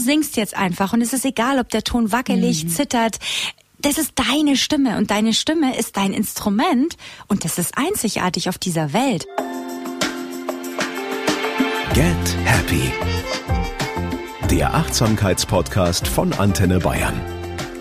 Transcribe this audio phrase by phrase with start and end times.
[0.00, 2.68] singst jetzt einfach und es ist egal, ob der Ton wackelig, mhm.
[2.68, 3.18] zittert.
[3.78, 6.96] Das ist deine Stimme und deine Stimme ist dein Instrument
[7.28, 9.26] und das ist einzigartig auf dieser Welt.
[11.94, 12.92] Get Happy.
[14.50, 17.20] Der Achtsamkeitspodcast von Antenne Bayern.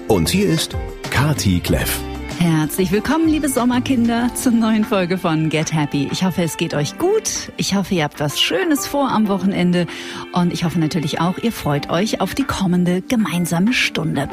[0.07, 0.75] Und hier ist
[1.09, 2.08] Kati Kleff.
[2.41, 6.07] Herzlich willkommen, liebe Sommerkinder, zur neuen Folge von Get Happy.
[6.09, 7.51] Ich hoffe, es geht euch gut.
[7.57, 9.87] Ich hoffe, ihr habt was Schönes vor am Wochenende.
[10.31, 14.29] Und ich hoffe natürlich auch, ihr freut euch auf die kommende gemeinsame Stunde.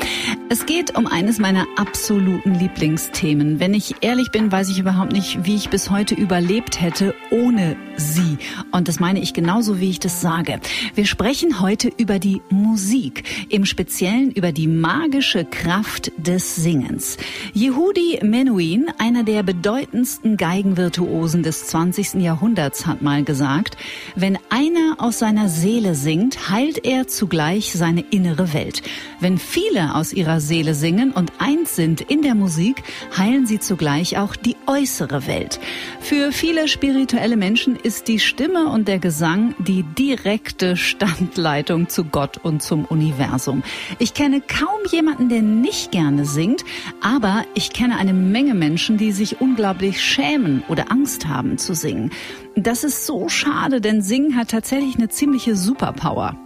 [0.48, 3.58] Es geht um eines meiner absoluten Lieblingsthemen.
[3.58, 7.76] Wenn ich ehrlich bin, weiß ich überhaupt nicht, wie ich bis heute überlebt hätte ohne
[7.96, 8.38] sie.
[8.70, 10.60] Und das meine ich genauso, wie ich das sage.
[10.94, 17.16] Wir sprechen heute über die Musik, im Speziellen über die magische Kraft des Singens.
[17.52, 22.14] Jehudi Rudi Menuhin, einer der bedeutendsten Geigenvirtuosen des 20.
[22.14, 23.76] Jahrhunderts, hat mal gesagt,
[24.14, 28.82] wenn einer aus seiner Seele singt, heilt er zugleich seine innere Welt.
[29.20, 32.82] Wenn viele aus ihrer Seele singen und eins sind in der Musik,
[33.16, 35.58] heilen sie zugleich auch die äußere Welt.
[36.00, 42.38] Für viele spirituelle Menschen ist die Stimme und der Gesang die direkte Standleitung zu Gott
[42.42, 43.62] und zum Universum.
[43.98, 46.62] Ich kenne kaum jemanden, der nicht gerne singt,
[47.00, 51.72] aber ich kenne kenne eine Menge Menschen, die sich unglaublich schämen oder Angst haben zu
[51.72, 52.10] singen.
[52.56, 56.36] Das ist so schade, denn Singen hat tatsächlich eine ziemliche Superpower.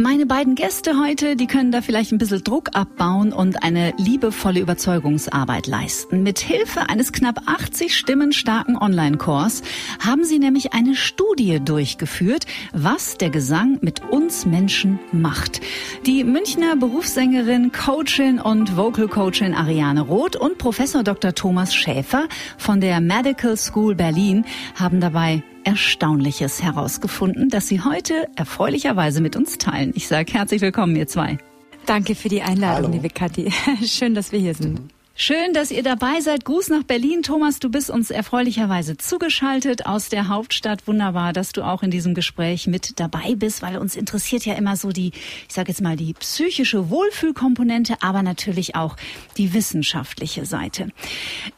[0.00, 4.60] Meine beiden Gäste heute, die können da vielleicht ein bisschen Druck abbauen und eine liebevolle
[4.60, 6.22] Überzeugungsarbeit leisten.
[6.22, 9.62] Mit Hilfe eines knapp 80 Stimmen starken Online-Kurs
[9.98, 15.62] haben sie nämlich eine Studie durchgeführt, was der Gesang mit uns Menschen macht.
[16.06, 21.34] Die Münchner Berufssängerin, Coachin und Vocal Coachin Ariane Roth und Professor Dr.
[21.34, 24.44] Thomas Schäfer von der Medical School Berlin
[24.76, 29.92] haben dabei Erstaunliches herausgefunden, das Sie heute erfreulicherweise mit uns teilen.
[29.94, 31.38] Ich sage herzlich willkommen, ihr zwei.
[31.86, 32.94] Danke für die Einladung, Hallo.
[32.94, 33.50] liebe Kathi.
[33.84, 34.80] Schön, dass wir hier sind.
[35.20, 36.44] Schön, dass ihr dabei seid.
[36.44, 37.24] Gruß nach Berlin.
[37.24, 40.86] Thomas, du bist uns erfreulicherweise zugeschaltet aus der Hauptstadt.
[40.86, 44.76] Wunderbar, dass du auch in diesem Gespräch mit dabei bist, weil uns interessiert ja immer
[44.76, 45.10] so die,
[45.48, 48.96] ich sage jetzt mal, die psychische Wohlfühlkomponente, aber natürlich auch
[49.36, 50.86] die wissenschaftliche Seite.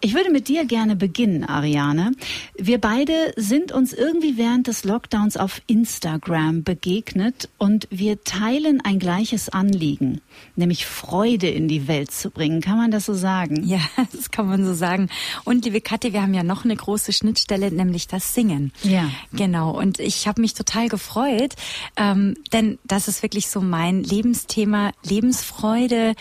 [0.00, 2.12] Ich würde mit dir gerne beginnen, Ariane.
[2.56, 8.98] Wir beide sind uns irgendwie während des Lockdowns auf Instagram begegnet und wir teilen ein
[8.98, 10.22] gleiches Anliegen,
[10.56, 12.62] nämlich Freude in die Welt zu bringen.
[12.62, 13.49] Kann man das so sagen?
[13.50, 13.66] Sagen.
[13.66, 13.80] Ja,
[14.12, 15.08] das kann man so sagen.
[15.44, 18.72] Und liebe Kathi, wir haben ja noch eine große Schnittstelle, nämlich das Singen.
[18.82, 19.10] Ja.
[19.32, 19.70] Genau.
[19.70, 21.54] Und ich habe mich total gefreut,
[21.96, 26.14] ähm, denn das ist wirklich so mein Lebensthema, Lebensfreude,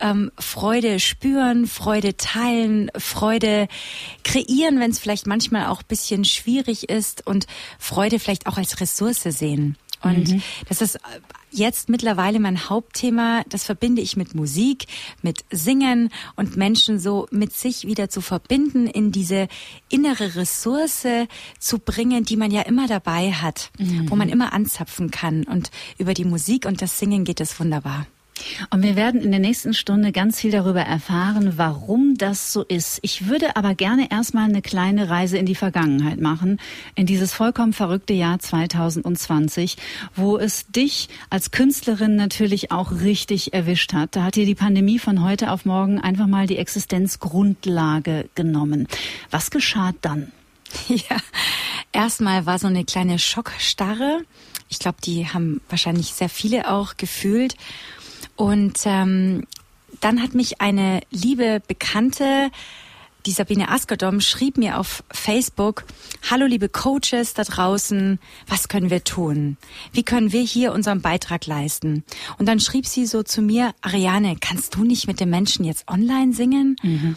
[0.00, 3.68] ähm, Freude spüren, Freude teilen, Freude
[4.24, 7.46] kreieren, wenn es vielleicht manchmal auch bisschen schwierig ist und
[7.78, 9.76] Freude vielleicht auch als Ressource sehen.
[10.02, 10.42] Und mhm.
[10.68, 10.98] das ist
[11.56, 13.42] jetzt mittlerweile mein Hauptthema.
[13.48, 14.86] Das verbinde ich mit Musik,
[15.22, 19.48] mit Singen und Menschen so mit sich wieder zu verbinden, in diese
[19.88, 21.06] innere Ressource
[21.58, 24.10] zu bringen, die man ja immer dabei hat, mhm.
[24.10, 25.44] wo man immer anzapfen kann.
[25.44, 28.06] Und über die Musik und das Singen geht es wunderbar.
[28.70, 32.98] Und wir werden in der nächsten Stunde ganz viel darüber erfahren, warum das so ist.
[33.02, 36.60] Ich würde aber gerne erstmal eine kleine Reise in die Vergangenheit machen,
[36.94, 39.76] in dieses vollkommen verrückte Jahr 2020,
[40.14, 44.16] wo es dich als Künstlerin natürlich auch richtig erwischt hat.
[44.16, 48.86] Da hat dir die Pandemie von heute auf morgen einfach mal die Existenzgrundlage genommen.
[49.30, 50.32] Was geschah dann?
[50.88, 51.18] Ja,
[51.92, 54.22] erstmal war so eine kleine Schockstarre.
[54.68, 57.54] Ich glaube, die haben wahrscheinlich sehr viele auch gefühlt.
[58.36, 59.46] Und ähm,
[60.00, 62.50] dann hat mich eine liebe Bekannte,
[63.26, 65.84] die Sabine Askedom, schrieb mir auf Facebook,
[66.30, 69.56] Hallo liebe Coaches da draußen, was können wir tun?
[69.92, 72.04] Wie können wir hier unseren Beitrag leisten?
[72.38, 75.88] Und dann schrieb sie so zu mir, Ariane, kannst du nicht mit den Menschen jetzt
[75.88, 76.76] online singen?
[76.82, 77.16] Mhm.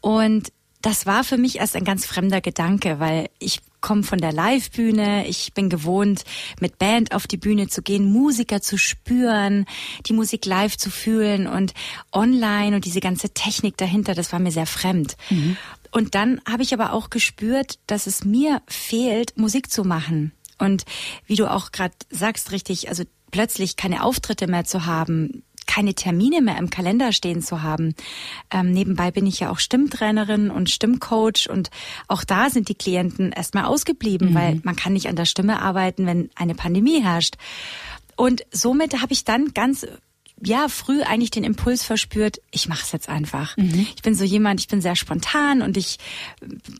[0.00, 0.52] Und
[0.82, 5.28] das war für mich erst ein ganz fremder Gedanke, weil ich komme von der Live-Bühne.
[5.28, 6.24] Ich bin gewohnt,
[6.60, 9.64] mit Band auf die Bühne zu gehen, Musiker zu spüren,
[10.06, 11.72] die Musik live zu fühlen und
[12.10, 15.16] online und diese ganze Technik dahinter, das war mir sehr fremd.
[15.30, 15.56] Mhm.
[15.92, 20.32] Und dann habe ich aber auch gespürt, dass es mir fehlt, Musik zu machen.
[20.58, 20.84] Und
[21.26, 26.40] wie du auch gerade sagst, richtig, also plötzlich keine Auftritte mehr zu haben, keine Termine
[26.42, 27.94] mehr im Kalender stehen zu haben.
[28.50, 31.70] Ähm, nebenbei bin ich ja auch Stimmtrainerin und Stimmcoach und
[32.08, 34.34] auch da sind die Klienten erstmal ausgeblieben, mhm.
[34.34, 37.36] weil man kann nicht an der Stimme arbeiten, wenn eine Pandemie herrscht.
[38.16, 39.86] Und somit habe ich dann ganz
[40.42, 43.56] ja früh eigentlich den Impuls verspürt, ich mache es jetzt einfach.
[43.56, 43.86] Mhm.
[43.94, 45.98] Ich bin so jemand, ich bin sehr spontan und ich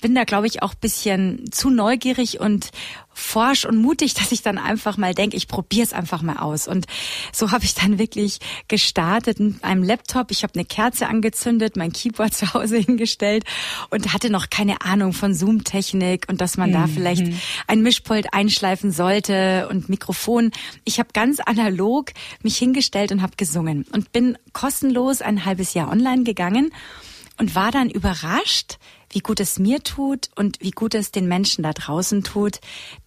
[0.00, 2.70] bin da glaube ich auch bisschen zu neugierig und
[3.16, 6.68] forsch und mutig, dass ich dann einfach mal denke, ich probiere es einfach mal aus.
[6.68, 6.86] Und
[7.32, 10.30] so habe ich dann wirklich gestartet mit einem Laptop.
[10.30, 13.44] Ich habe eine Kerze angezündet, mein Keyboard zu Hause hingestellt
[13.90, 16.74] und hatte noch keine Ahnung von Zoom-Technik und dass man mhm.
[16.74, 17.24] da vielleicht
[17.66, 20.50] ein Mischpult einschleifen sollte und Mikrofon.
[20.84, 22.12] Ich habe ganz analog
[22.42, 26.70] mich hingestellt und habe gesungen und bin kostenlos ein halbes Jahr online gegangen
[27.38, 28.78] und war dann überrascht,
[29.16, 32.60] wie gut es mir tut und wie gut es den Menschen da draußen tut.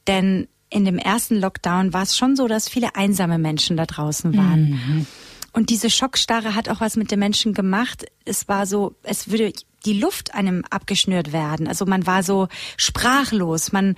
[0.07, 4.35] Denn in dem ersten Lockdown war es schon so, dass viele einsame Menschen da draußen
[4.35, 4.71] waren.
[4.71, 5.05] Mhm.
[5.53, 8.07] Und diese Schockstarre hat auch was mit den Menschen gemacht.
[8.25, 9.53] Es war so, es würde
[9.85, 11.67] die Luft einem abgeschnürt werden.
[11.67, 13.71] Also man war so sprachlos.
[13.71, 13.95] Man,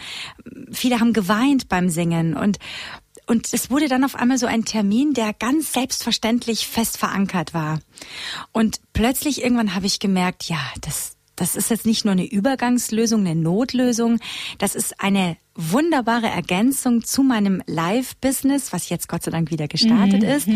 [0.70, 2.58] viele haben geweint beim Singen und
[3.26, 7.80] und es wurde dann auf einmal so ein Termin, der ganz selbstverständlich fest verankert war.
[8.52, 13.22] Und plötzlich irgendwann habe ich gemerkt, ja, das, das ist jetzt nicht nur eine Übergangslösung,
[13.22, 14.20] eine Notlösung.
[14.60, 20.22] Das ist eine wunderbare Ergänzung zu meinem Live-Business, was jetzt Gott sei Dank wieder gestartet
[20.22, 20.30] mhm.
[20.30, 20.48] ist.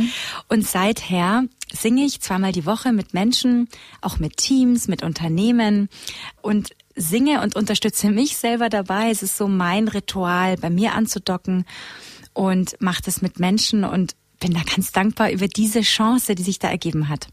[0.48, 3.68] Und seither singe ich zweimal die Woche mit Menschen,
[4.02, 5.90] auch mit Teams, mit Unternehmen
[6.44, 9.10] und singe und unterstütze mich selber dabei.
[9.10, 11.66] Es ist so mein Ritual, bei mir anzudocken
[12.34, 16.60] und mache das mit Menschen und bin da ganz dankbar über diese Chance, die sich
[16.60, 17.28] da ergeben hat.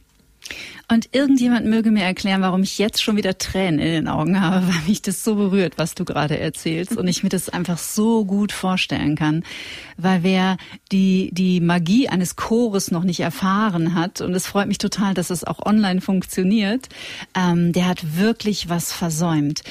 [0.88, 4.66] Und irgendjemand möge mir erklären, warum ich jetzt schon wieder Tränen in den Augen habe,
[4.68, 8.24] weil mich das so berührt, was du gerade erzählst und ich mir das einfach so
[8.24, 9.44] gut vorstellen kann,
[9.96, 10.56] weil wer
[10.90, 15.30] die die Magie eines Chores noch nicht erfahren hat und es freut mich total, dass
[15.30, 16.88] es auch online funktioniert,
[17.34, 19.62] ähm, der hat wirklich was versäumt.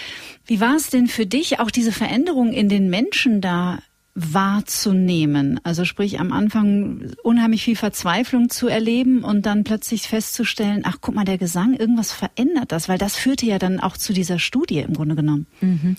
[0.45, 3.79] Wie war es denn für dich, auch diese Veränderung in den Menschen da
[4.13, 5.59] wahrzunehmen.
[5.63, 11.15] Also sprich am Anfang unheimlich viel Verzweiflung zu erleben und dann plötzlich festzustellen, ach guck
[11.15, 14.79] mal, der Gesang, irgendwas verändert das, weil das führte ja dann auch zu dieser Studie
[14.79, 15.47] im Grunde genommen.
[15.61, 15.95] Mhm.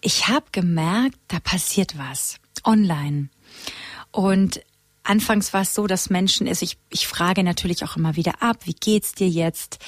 [0.00, 3.28] Ich habe gemerkt, da passiert was online.
[4.10, 4.60] Und
[5.06, 8.58] Anfangs war es so, dass Menschen, also ich, ich frage natürlich auch immer wieder ab,
[8.64, 9.78] wie geht's dir jetzt?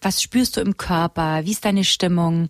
[0.00, 2.48] Was spürst du im Körper, wie ist deine Stimmung?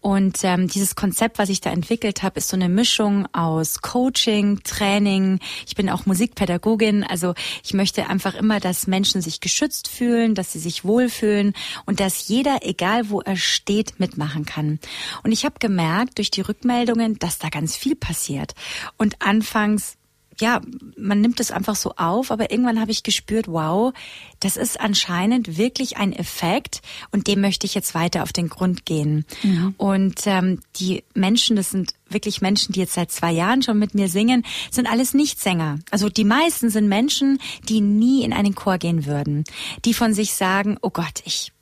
[0.00, 4.62] Und ähm, dieses Konzept, was ich da entwickelt habe, ist so eine Mischung aus Coaching,
[4.62, 5.38] Training.
[5.66, 7.34] Ich bin auch Musikpädagogin, also
[7.64, 11.54] ich möchte einfach immer, dass Menschen sich geschützt fühlen, dass sie sich wohlfühlen
[11.86, 14.78] und dass jeder, egal wo er steht, mitmachen kann.
[15.22, 18.54] Und ich habe gemerkt durch die Rückmeldungen, dass da ganz viel passiert.
[18.98, 19.96] Und anfangs
[20.40, 20.60] ja,
[20.96, 23.92] man nimmt es einfach so auf, aber irgendwann habe ich gespürt, wow,
[24.40, 26.80] das ist anscheinend wirklich ein Effekt
[27.10, 29.24] und dem möchte ich jetzt weiter auf den Grund gehen.
[29.42, 29.74] Mhm.
[29.76, 33.94] Und ähm, die Menschen, das sind wirklich Menschen, die jetzt seit zwei Jahren schon mit
[33.94, 35.78] mir singen, sind alles Nichtsänger.
[35.90, 37.38] Also die meisten sind Menschen,
[37.68, 39.44] die nie in einen Chor gehen würden,
[39.84, 41.52] die von sich sagen, oh Gott, ich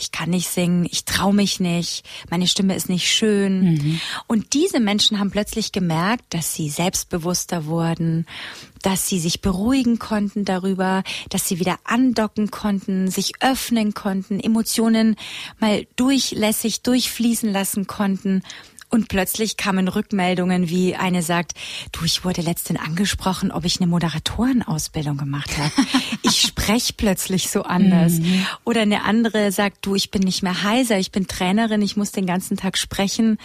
[0.00, 3.74] ich kann nicht singen, ich traue mich nicht, meine Stimme ist nicht schön.
[3.74, 4.00] Mhm.
[4.26, 8.26] Und diese Menschen haben plötzlich gemerkt, dass sie selbstbewusster wurden,
[8.82, 15.16] dass sie sich beruhigen konnten darüber, dass sie wieder andocken konnten, sich öffnen konnten, Emotionen
[15.58, 18.42] mal durchlässig durchfließen lassen konnten
[18.90, 21.52] und plötzlich kamen Rückmeldungen, wie eine sagt,
[21.92, 25.70] du, ich wurde letztens angesprochen, ob ich eine Moderatorenausbildung gemacht habe.
[26.22, 28.14] ich spreche plötzlich so anders.
[28.14, 28.46] Mhm.
[28.64, 32.10] Oder eine andere sagt, du, ich bin nicht mehr heiser, ich bin Trainerin, ich muss
[32.10, 33.38] den ganzen Tag sprechen.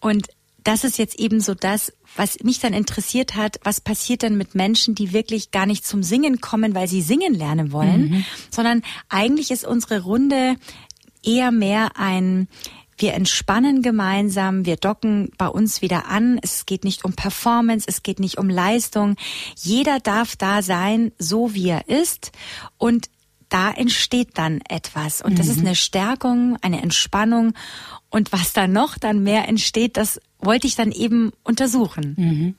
[0.00, 0.28] Und
[0.62, 4.54] das ist jetzt eben so das, was mich dann interessiert hat, was passiert dann mit
[4.54, 8.24] Menschen, die wirklich gar nicht zum Singen kommen, weil sie singen lernen wollen, mhm.
[8.50, 10.56] sondern eigentlich ist unsere Runde
[11.24, 12.48] eher mehr ein
[12.98, 16.38] wir entspannen gemeinsam, wir docken bei uns wieder an.
[16.42, 19.16] Es geht nicht um Performance, es geht nicht um Leistung.
[19.56, 22.32] Jeder darf da sein, so wie er ist
[22.76, 23.08] und
[23.48, 25.68] da entsteht dann etwas und das ist mhm.
[25.68, 27.54] eine Stärkung, eine Entspannung
[28.10, 32.14] und was da noch dann mehr entsteht, das wollte ich dann eben untersuchen.
[32.18, 32.54] Mhm.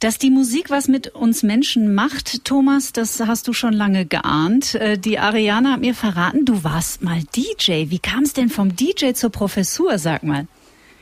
[0.00, 4.74] Dass die Musik was mit uns Menschen macht, Thomas, das hast du schon lange geahnt.
[4.74, 7.90] Äh, die Ariane hat mir verraten, du warst mal DJ.
[7.90, 10.46] Wie kam es denn vom DJ zur Professur, sag mal?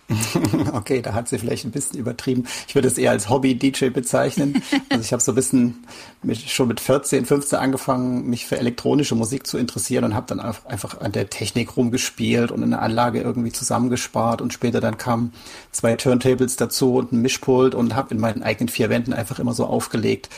[0.72, 2.44] Okay, da hat sie vielleicht ein bisschen übertrieben.
[2.68, 4.62] Ich würde es eher als Hobby-DJ bezeichnen.
[4.88, 5.84] Also ich habe so ein bisschen
[6.22, 10.40] mit, schon mit 14, 15 angefangen, mich für elektronische Musik zu interessieren und habe dann
[10.40, 15.32] einfach an der Technik rumgespielt und eine Anlage irgendwie zusammengespart und später dann kamen
[15.72, 19.54] zwei Turntables dazu und ein Mischpult und habe in meinen eigenen vier Wänden einfach immer
[19.54, 20.28] so aufgelegt.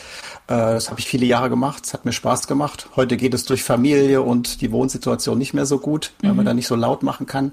[0.47, 1.85] Äh, das habe ich viele Jahre gemacht.
[1.85, 2.87] Es hat mir Spaß gemacht.
[2.95, 6.37] Heute geht es durch Familie und die Wohnsituation nicht mehr so gut, weil mhm.
[6.37, 7.51] man da nicht so laut machen kann.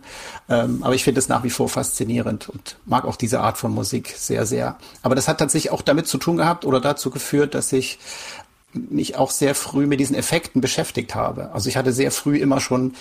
[0.48, 2.05] Ähm, aber ich finde es nach wie vor faszinierend
[2.48, 4.76] und mag auch diese Art von Musik sehr, sehr.
[5.02, 7.98] Aber das hat tatsächlich auch damit zu tun gehabt oder dazu geführt, dass ich
[8.76, 11.52] mich auch sehr früh mit diesen Effekten beschäftigt habe.
[11.52, 12.94] Also ich hatte sehr früh immer schon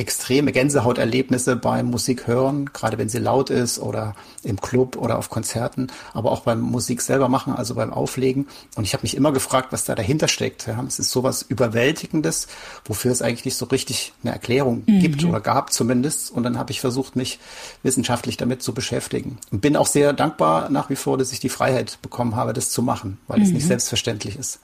[0.00, 5.28] extreme Gänsehauterlebnisse beim Musik hören, gerade wenn sie laut ist oder im Club oder auf
[5.28, 8.48] Konzerten, aber auch beim Musik selber machen, also beim Auflegen.
[8.76, 10.66] Und ich habe mich immer gefragt, was da dahinter steckt.
[10.66, 12.48] Ja, es ist sowas Überwältigendes,
[12.86, 15.00] wofür es eigentlich nicht so richtig eine Erklärung mhm.
[15.00, 16.30] gibt oder gab zumindest.
[16.30, 17.38] Und dann habe ich versucht, mich
[17.82, 19.38] wissenschaftlich damit zu beschäftigen.
[19.50, 22.70] Und bin auch sehr dankbar nach wie vor, dass ich die Freiheit bekommen habe, das
[22.70, 23.44] zu machen, weil mhm.
[23.44, 23.68] es nicht mhm.
[23.68, 24.60] selbstverständlich ist.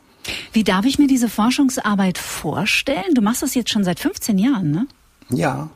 [0.53, 3.15] Wie darf ich mir diese Forschungsarbeit vorstellen?
[3.15, 4.87] Du machst das jetzt schon seit 15 Jahren, ne?
[5.31, 5.71] Ja.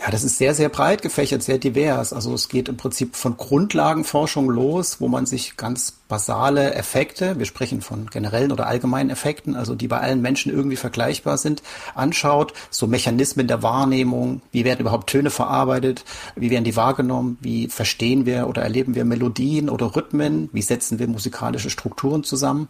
[0.00, 2.12] Ja, das ist sehr, sehr breit gefächert, sehr divers.
[2.12, 7.46] Also es geht im Prinzip von Grundlagenforschung los, wo man sich ganz basale Effekte, wir
[7.46, 11.64] sprechen von generellen oder allgemeinen Effekten, also die bei allen Menschen irgendwie vergleichbar sind,
[11.96, 12.54] anschaut.
[12.70, 16.04] So Mechanismen der Wahrnehmung, wie werden überhaupt Töne verarbeitet,
[16.36, 21.00] wie werden die wahrgenommen, wie verstehen wir oder erleben wir Melodien oder Rhythmen, wie setzen
[21.00, 22.68] wir musikalische Strukturen zusammen.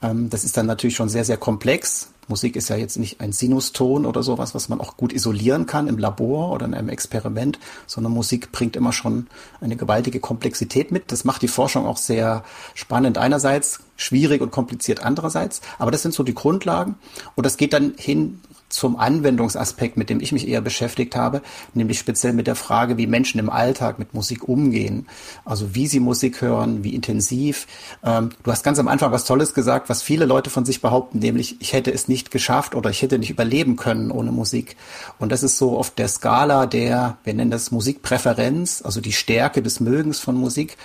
[0.00, 2.11] Ähm, das ist dann natürlich schon sehr, sehr komplex.
[2.28, 5.88] Musik ist ja jetzt nicht ein Sinuston oder sowas, was man auch gut isolieren kann
[5.88, 9.26] im Labor oder in einem Experiment, sondern Musik bringt immer schon
[9.60, 11.10] eine gewaltige Komplexität mit.
[11.10, 15.60] Das macht die Forschung auch sehr spannend einerseits, schwierig und kompliziert andererseits.
[15.78, 16.94] Aber das sind so die Grundlagen.
[17.34, 18.40] Und das geht dann hin
[18.72, 21.42] zum Anwendungsaspekt, mit dem ich mich eher beschäftigt habe,
[21.74, 25.06] nämlich speziell mit der Frage, wie Menschen im Alltag mit Musik umgehen.
[25.44, 27.66] Also wie sie Musik hören, wie intensiv.
[28.02, 31.18] Ähm, du hast ganz am Anfang was Tolles gesagt, was viele Leute von sich behaupten,
[31.18, 34.76] nämlich ich hätte es nicht geschafft oder ich hätte nicht überleben können ohne Musik.
[35.18, 39.62] Und das ist so auf der Skala der, wir nennen das Musikpräferenz, also die Stärke
[39.62, 40.76] des Mögens von Musik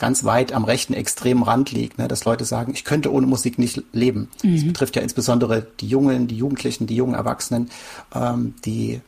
[0.00, 2.08] ganz weit am rechten extremen Rand liegt, ne?
[2.08, 4.28] dass Leute sagen, ich könnte ohne Musik nicht leben.
[4.42, 4.54] Mhm.
[4.56, 7.70] Das betrifft ja insbesondere die Jungen, die Jugendlichen, die jungen Erwachsenen,
[8.14, 9.02] ähm, die,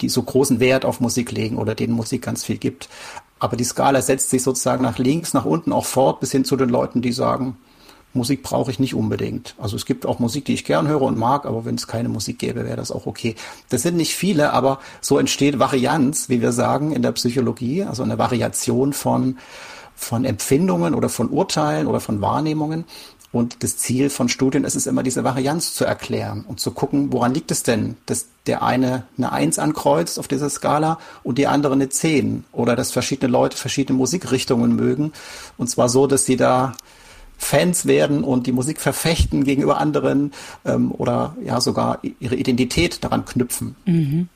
[0.00, 2.88] die so großen Wert auf Musik legen oder denen Musik ganz viel gibt.
[3.40, 6.56] Aber die Skala setzt sich sozusagen nach links, nach unten auch fort, bis hin zu
[6.56, 7.56] den Leuten, die sagen,
[8.12, 9.54] Musik brauche ich nicht unbedingt.
[9.58, 12.08] Also es gibt auch Musik, die ich gern höre und mag, aber wenn es keine
[12.08, 13.34] Musik gäbe, wäre das auch okay.
[13.68, 18.02] Das sind nicht viele, aber so entsteht Varianz, wie wir sagen in der Psychologie, also
[18.02, 19.38] eine Variation von
[20.00, 22.84] von Empfindungen oder von Urteilen oder von Wahrnehmungen.
[23.32, 27.12] Und das Ziel von Studien ist es immer, diese Varianz zu erklären und zu gucken,
[27.12, 31.46] woran liegt es denn, dass der eine eine Eins ankreuzt auf dieser Skala und die
[31.46, 35.12] andere eine Zehn oder dass verschiedene Leute verschiedene Musikrichtungen mögen.
[35.58, 36.72] Und zwar so, dass sie da
[37.36, 40.32] Fans werden und die Musik verfechten gegenüber anderen
[40.64, 43.76] ähm, oder ja sogar ihre Identität daran knüpfen.
[43.84, 44.28] Mhm.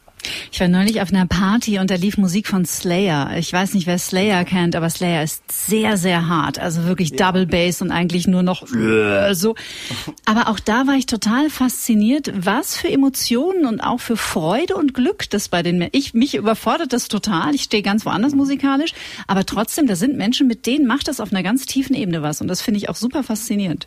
[0.52, 3.36] Ich war neulich auf einer Party und da lief Musik von Slayer.
[3.36, 6.58] Ich weiß nicht, wer Slayer kennt, aber Slayer ist sehr, sehr hart.
[6.58, 7.16] Also wirklich ja.
[7.16, 9.54] Double Bass und eigentlich nur noch so.
[10.26, 14.94] Aber auch da war ich total fasziniert, was für Emotionen und auch für Freude und
[14.94, 17.54] Glück das bei den ich mich überfordert das total.
[17.54, 18.92] Ich stehe ganz woanders musikalisch,
[19.26, 22.40] aber trotzdem, da sind Menschen, mit denen macht das auf einer ganz tiefen Ebene was
[22.40, 23.86] und das finde ich auch super faszinierend.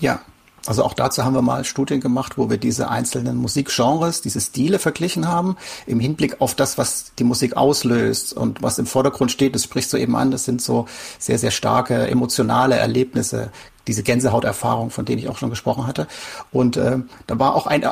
[0.00, 0.22] Ja,
[0.66, 4.78] also auch dazu haben wir mal Studien gemacht, wo wir diese einzelnen Musikgenres, diese Stile
[4.78, 9.54] verglichen haben, im Hinblick auf das, was die Musik auslöst und was im Vordergrund steht.
[9.54, 10.86] Das sprichst du eben an, das sind so
[11.18, 13.50] sehr, sehr starke emotionale Erlebnisse,
[13.88, 16.06] diese Gänsehauterfahrung, von denen ich auch schon gesprochen hatte.
[16.52, 17.84] Und äh, da war auch ein,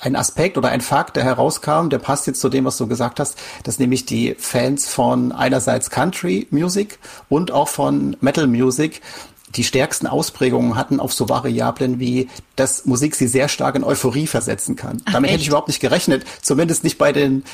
[0.00, 3.20] ein Aspekt oder ein Fakt, der herauskam, der passt jetzt zu dem, was du gesagt
[3.20, 9.02] hast, dass nämlich die Fans von einerseits Country Music und auch von Metal Music
[9.56, 14.26] die stärksten Ausprägungen hatten auf so Variablen wie, dass Musik sie sehr stark in Euphorie
[14.26, 15.02] versetzen kann.
[15.04, 15.34] Ach, Damit echt?
[15.34, 16.24] hätte ich überhaupt nicht gerechnet.
[16.42, 17.44] Zumindest nicht bei den,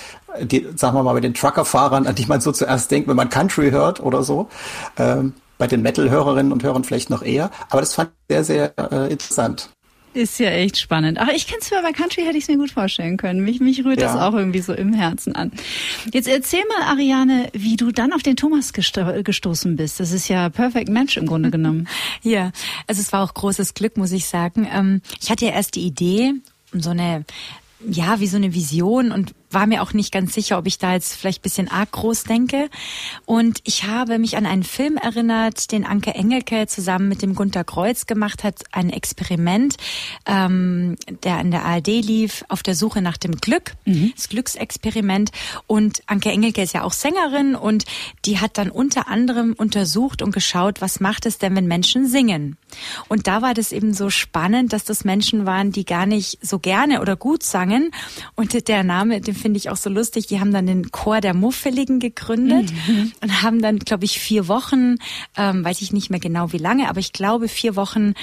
[0.40, 3.30] die, sagen wir mal, bei den Truckerfahrern, an die man so zuerst denkt, wenn man
[3.30, 4.48] Country hört oder so.
[4.98, 7.50] Ähm, bei den Metal-Hörerinnen und Hörern vielleicht noch eher.
[7.70, 9.70] Aber das fand ich sehr, sehr äh, interessant.
[10.16, 11.18] Ist ja echt spannend.
[11.18, 13.40] Aber ich kenne es bei Country, hätte ich es mir gut vorstellen können.
[13.44, 14.06] Mich, mich rührt ja.
[14.06, 15.52] das auch irgendwie so im Herzen an.
[16.10, 20.00] Jetzt erzähl mal, Ariane, wie du dann auf den Thomas gesto gestoßen bist.
[20.00, 21.86] Das ist ja Perfect Match im Grunde genommen.
[22.22, 22.50] ja,
[22.86, 24.66] also es war auch großes Glück, muss ich sagen.
[24.72, 26.32] Ähm, ich hatte ja erst die Idee,
[26.72, 27.26] so eine
[27.86, 30.92] ja, wie so eine Vision und war mir auch nicht ganz sicher, ob ich da
[30.92, 32.68] jetzt vielleicht bisschen arg groß denke.
[33.24, 37.64] Und ich habe mich an einen Film erinnert, den Anke Engelke zusammen mit dem Gunter
[37.64, 39.76] Kreuz gemacht hat, ein Experiment,
[40.26, 44.12] ähm, der an der ARD lief, auf der Suche nach dem Glück, mhm.
[44.14, 45.30] das Glücksexperiment.
[45.66, 47.86] Und Anke Engelke ist ja auch Sängerin und
[48.26, 52.58] die hat dann unter anderem untersucht und geschaut, was macht es denn, wenn Menschen singen.
[53.08, 56.58] Und da war das eben so spannend, dass das Menschen waren, die gar nicht so
[56.58, 57.90] gerne oder gut sangen.
[58.34, 60.26] Und der Name, den finde ich auch so lustig.
[60.26, 63.12] Die haben dann den Chor der Muffeligen gegründet mhm.
[63.22, 64.96] und haben dann, glaube ich, vier Wochen,
[65.36, 68.14] ähm, weiß ich nicht mehr genau wie lange, aber ich glaube vier Wochen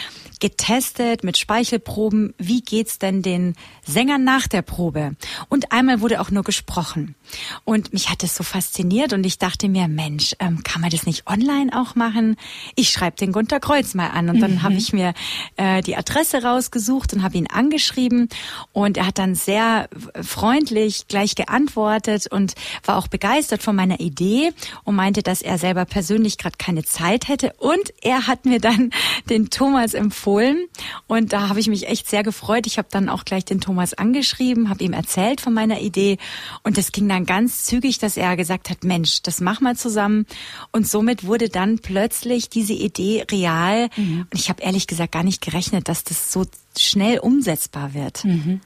[0.42, 2.34] getestet mit Speichelproben.
[2.38, 5.16] Wie geht's denn den Sängern nach der Probe?
[5.48, 7.16] Und einmal wurde auch nur gesprochen.
[7.64, 11.06] Und mich hat es so fasziniert und ich dachte mir, Mensch, ähm, kann man das
[11.06, 12.36] nicht online auch machen?
[12.76, 14.64] Ich schreibe den Gunter Kreuz mal an und dann mhm.
[14.64, 15.14] habe ich mir
[15.56, 18.28] äh, die Adresse rausgesucht und habe ihn angeschrieben
[18.74, 19.88] und er hat dann sehr
[20.22, 22.54] freundlich gleich geantwortet und
[22.86, 24.52] war auch begeistert von meiner Idee
[24.84, 28.92] und meinte, dass er selber persönlich gerade keine Zeit hätte und er hat mir dann
[29.30, 30.66] den Thomas empfohlen
[31.08, 32.68] und da habe ich mich echt sehr gefreut.
[32.68, 36.18] Ich habe dann auch gleich den Thomas angeschrieben, habe ihm erzählt von meiner Idee
[36.64, 40.26] und es ging dann ganz zügig, dass er gesagt hat, Mensch, das mach mal zusammen
[40.72, 44.28] und somit wurde dann plötzlich diese Idee real mhm.
[44.32, 46.46] und ich habe ehrlich gesagt gar nicht gerechnet, dass das so
[46.78, 48.24] schnell umsetzbar wird.
[48.24, 48.62] Mhm.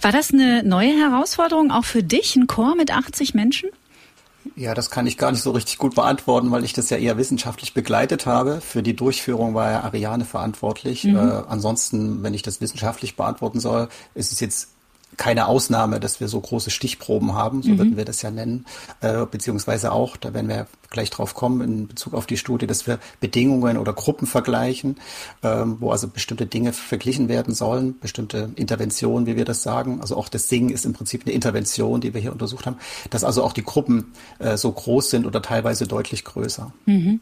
[0.00, 3.70] War das eine neue Herausforderung auch für dich, ein Chor mit 80 Menschen?
[4.56, 7.16] Ja, das kann ich gar nicht so richtig gut beantworten, weil ich das ja eher
[7.16, 8.60] wissenschaftlich begleitet habe.
[8.60, 11.04] Für die Durchführung war ja Ariane verantwortlich.
[11.04, 11.16] Mhm.
[11.16, 14.68] Äh, ansonsten, wenn ich das wissenschaftlich beantworten soll, ist es jetzt
[15.16, 17.78] keine Ausnahme, dass wir so große Stichproben haben, so mhm.
[17.78, 18.66] würden wir das ja nennen,
[19.00, 22.86] äh, beziehungsweise auch, da werden wir gleich drauf kommen in Bezug auf die Studie, dass
[22.86, 24.96] wir Bedingungen oder Gruppen vergleichen,
[25.42, 30.00] ähm, wo also bestimmte Dinge verglichen werden sollen, bestimmte Interventionen, wie wir das sagen.
[30.00, 32.76] Also auch das Singen ist im Prinzip eine Intervention, die wir hier untersucht haben,
[33.10, 36.72] dass also auch die Gruppen äh, so groß sind oder teilweise deutlich größer.
[36.86, 37.20] Mhm.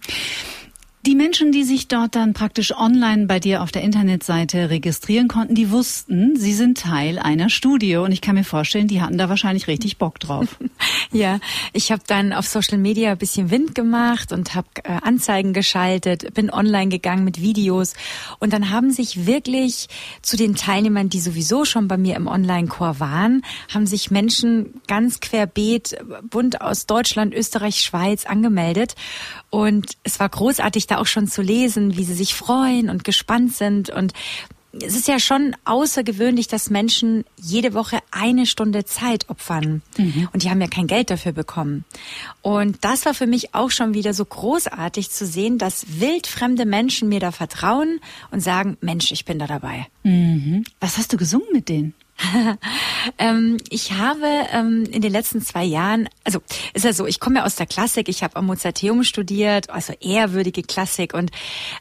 [1.07, 5.55] Die Menschen, die sich dort dann praktisch online bei dir auf der Internetseite registrieren konnten,
[5.55, 7.97] die wussten, sie sind Teil einer Studie.
[7.97, 10.59] Und ich kann mir vorstellen, die hatten da wahrscheinlich richtig Bock drauf.
[11.11, 11.41] ja,
[11.73, 16.35] ich habe dann auf Social Media ein bisschen Wind gemacht und habe äh, Anzeigen geschaltet,
[16.35, 17.95] bin online gegangen mit Videos.
[18.39, 19.89] Und dann haben sich wirklich
[20.21, 23.41] zu den Teilnehmern, die sowieso schon bei mir im Online-Chor waren,
[23.73, 25.97] haben sich Menschen ganz querbeet,
[26.29, 28.97] bunt aus Deutschland, Österreich, Schweiz angemeldet.
[29.51, 33.55] Und es war großartig, da auch schon zu lesen, wie sie sich freuen und gespannt
[33.55, 33.91] sind.
[33.91, 34.13] Und
[34.73, 39.83] es ist ja schon außergewöhnlich, dass Menschen jede Woche eine Stunde Zeit opfern.
[39.99, 40.29] Mhm.
[40.33, 41.85] Und die haben ja kein Geld dafür bekommen.
[42.43, 47.09] Und das war für mich auch schon wieder so großartig zu sehen, dass wildfremde Menschen
[47.09, 49.89] mir da vertrauen und sagen, Mensch, ich bin da dabei.
[50.05, 50.65] Mhm.
[50.79, 51.95] Was hast du gesungen mit denen?
[53.19, 56.41] ähm, ich habe ähm, in den letzten zwei Jahren, also
[56.75, 59.93] ist ja so, ich komme ja aus der Klassik, ich habe am Mozarteum studiert, also
[60.01, 61.31] ehrwürdige Klassik und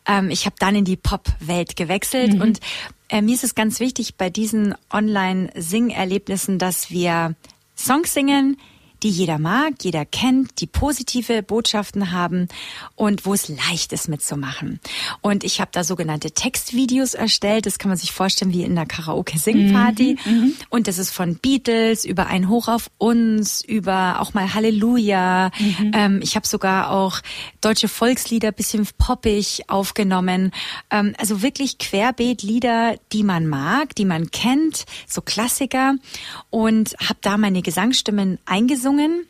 [0.07, 2.41] ähm, ich habe dann in die Pop-Welt gewechselt mhm.
[2.41, 2.59] und
[3.09, 7.35] äh, mir ist es ganz wichtig bei diesen Online-Singerlebnissen, dass wir
[7.75, 8.57] Songs singen,
[9.03, 12.47] die jeder mag, jeder kennt, die positive Botschaften haben
[12.95, 14.79] und wo es leicht ist mitzumachen.
[15.21, 17.65] Und ich habe da sogenannte Textvideos erstellt.
[17.65, 20.17] Das kann man sich vorstellen wie in einer Karaoke-Singparty.
[20.25, 24.53] Mhm, mhm, und das ist von Beatles über ein Hoch auf uns, über auch mal
[24.53, 25.51] Halleluja.
[25.57, 25.91] Mhm.
[25.93, 27.21] Ähm, ich habe sogar auch
[27.61, 30.51] deutsche Volkslieder, bisschen poppig aufgenommen.
[30.91, 35.95] Ähm, also wirklich querbeet Lieder, die man mag, die man kennt, so Klassiker.
[36.49, 39.27] Und habe da meine Gesangsstimmen eingesungen gesungen.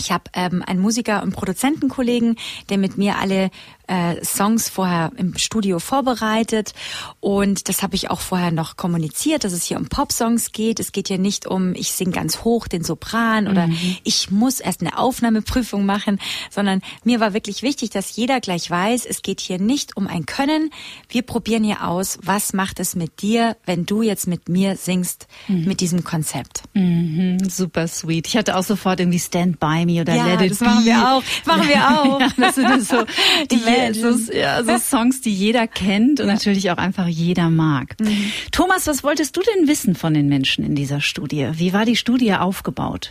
[0.00, 2.36] Ich habe ähm, einen Musiker und Produzentenkollegen,
[2.68, 3.50] der mit mir alle
[3.92, 6.72] äh, Songs vorher im Studio vorbereitet
[7.20, 10.80] und das habe ich auch vorher noch kommuniziert, dass es hier um Popsongs geht.
[10.80, 13.96] Es geht hier nicht um, ich singe ganz hoch den Sopran oder mhm.
[14.04, 19.04] ich muss erst eine Aufnahmeprüfung machen, sondern mir war wirklich wichtig, dass jeder gleich weiß,
[19.04, 20.70] es geht hier nicht um ein Können.
[21.08, 25.26] Wir probieren hier aus, was macht es mit dir, wenn du jetzt mit mir singst
[25.48, 25.64] mhm.
[25.64, 26.62] mit diesem Konzept.
[26.74, 28.26] Mhm, super sweet.
[28.26, 30.64] Ich hatte auch sofort irgendwie Stand By Me oder ja, Let It das Be.
[30.64, 31.22] machen wir auch.
[31.46, 32.20] Machen wir auch.
[32.20, 33.04] ja, das sind so
[33.50, 36.32] die so, ja, so Songs, die jeder kennt und ja.
[36.32, 37.96] natürlich auch einfach jeder mag.
[38.00, 38.32] Mhm.
[38.50, 41.50] Thomas, was wolltest du denn wissen von den Menschen in dieser Studie?
[41.52, 43.10] Wie war die Studie aufgebaut?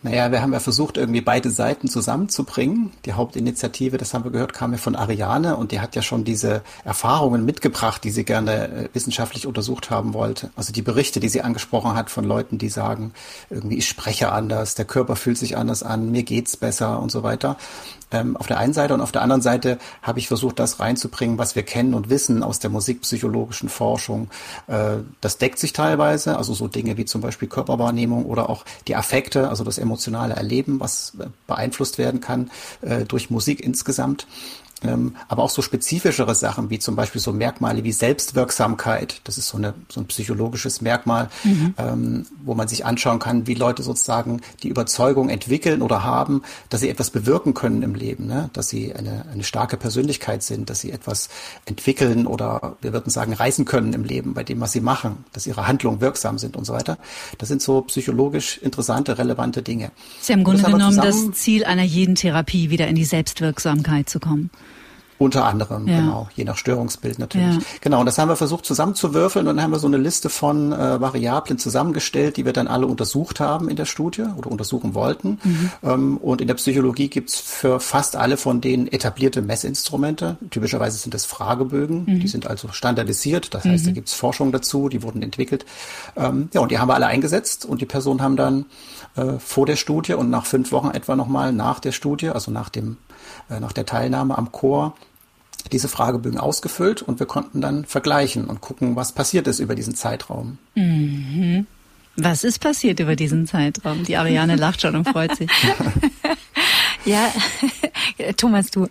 [0.00, 2.92] Naja, wir haben ja versucht, irgendwie beide Seiten zusammenzubringen.
[3.04, 6.22] Die Hauptinitiative, das haben wir gehört, kam ja von Ariane und die hat ja schon
[6.22, 10.50] diese Erfahrungen mitgebracht, die sie gerne äh, wissenschaftlich untersucht haben wollte.
[10.54, 13.12] Also die Berichte, die sie angesprochen hat von Leuten, die sagen,
[13.50, 17.24] irgendwie ich spreche anders, der Körper fühlt sich anders an, mir geht's besser und so
[17.24, 17.56] weiter
[18.10, 21.38] ähm, auf der einen Seite und auf der anderen Seite habe ich versucht, das reinzubringen,
[21.38, 24.30] was wir kennen und wissen aus der musikpsychologischen Forschung.
[24.66, 28.96] Äh, das deckt sich teilweise, also so Dinge wie zum Beispiel Körperwahrnehmung oder auch die
[28.96, 32.50] Affekte, also das emotionale Erleben, was äh, beeinflusst werden kann
[32.82, 34.26] äh, durch Musik insgesamt.
[34.84, 39.20] Ähm, aber auch so spezifischere Sachen wie zum Beispiel so Merkmale wie Selbstwirksamkeit.
[39.24, 41.74] Das ist so, eine, so ein psychologisches Merkmal, mhm.
[41.78, 46.80] ähm, wo man sich anschauen kann, wie Leute sozusagen die Überzeugung entwickeln oder haben, dass
[46.80, 48.50] sie etwas bewirken können im Leben, ne?
[48.52, 51.28] dass sie eine, eine starke Persönlichkeit sind, dass sie etwas
[51.64, 55.46] entwickeln oder wir würden sagen reisen können im Leben bei dem, was sie machen, dass
[55.46, 56.98] ihre Handlungen wirksam sind und so weiter.
[57.38, 59.90] Das sind so psychologisch interessante, relevante Dinge.
[60.20, 64.20] Sie haben im Grunde genommen das Ziel einer jeden Therapie, wieder in die Selbstwirksamkeit zu
[64.20, 64.50] kommen.
[65.18, 65.98] Unter anderem, ja.
[65.98, 67.56] genau, je nach Störungsbild natürlich.
[67.56, 67.62] Ja.
[67.80, 70.72] Genau, und das haben wir versucht zusammenzuwürfeln und dann haben wir so eine Liste von
[70.72, 75.40] äh, Variablen zusammengestellt, die wir dann alle untersucht haben in der Studie oder untersuchen wollten.
[75.42, 75.70] Mhm.
[75.82, 80.36] Ähm, und in der Psychologie gibt's für fast alle von denen etablierte Messinstrumente.
[80.50, 82.20] Typischerweise sind das Fragebögen, mhm.
[82.20, 83.88] die sind also standardisiert, das heißt, mhm.
[83.88, 85.66] da gibt's Forschung dazu, die wurden entwickelt.
[86.16, 88.66] Ähm, ja, und die haben wir alle eingesetzt und die Personen haben dann
[89.16, 92.68] äh, vor der Studie und nach fünf Wochen etwa nochmal nach der Studie, also nach
[92.68, 92.98] dem
[93.50, 94.94] äh, nach der Teilnahme am Chor
[95.72, 99.94] diese Fragebögen ausgefüllt und wir konnten dann vergleichen und gucken, was passiert ist über diesen
[99.94, 100.58] Zeitraum.
[100.74, 101.66] Mhm.
[102.16, 104.04] Was ist passiert über diesen Zeitraum?
[104.04, 105.50] Die Ariane lacht schon und freut sich.
[107.04, 107.32] ja,
[108.36, 108.88] Thomas, du.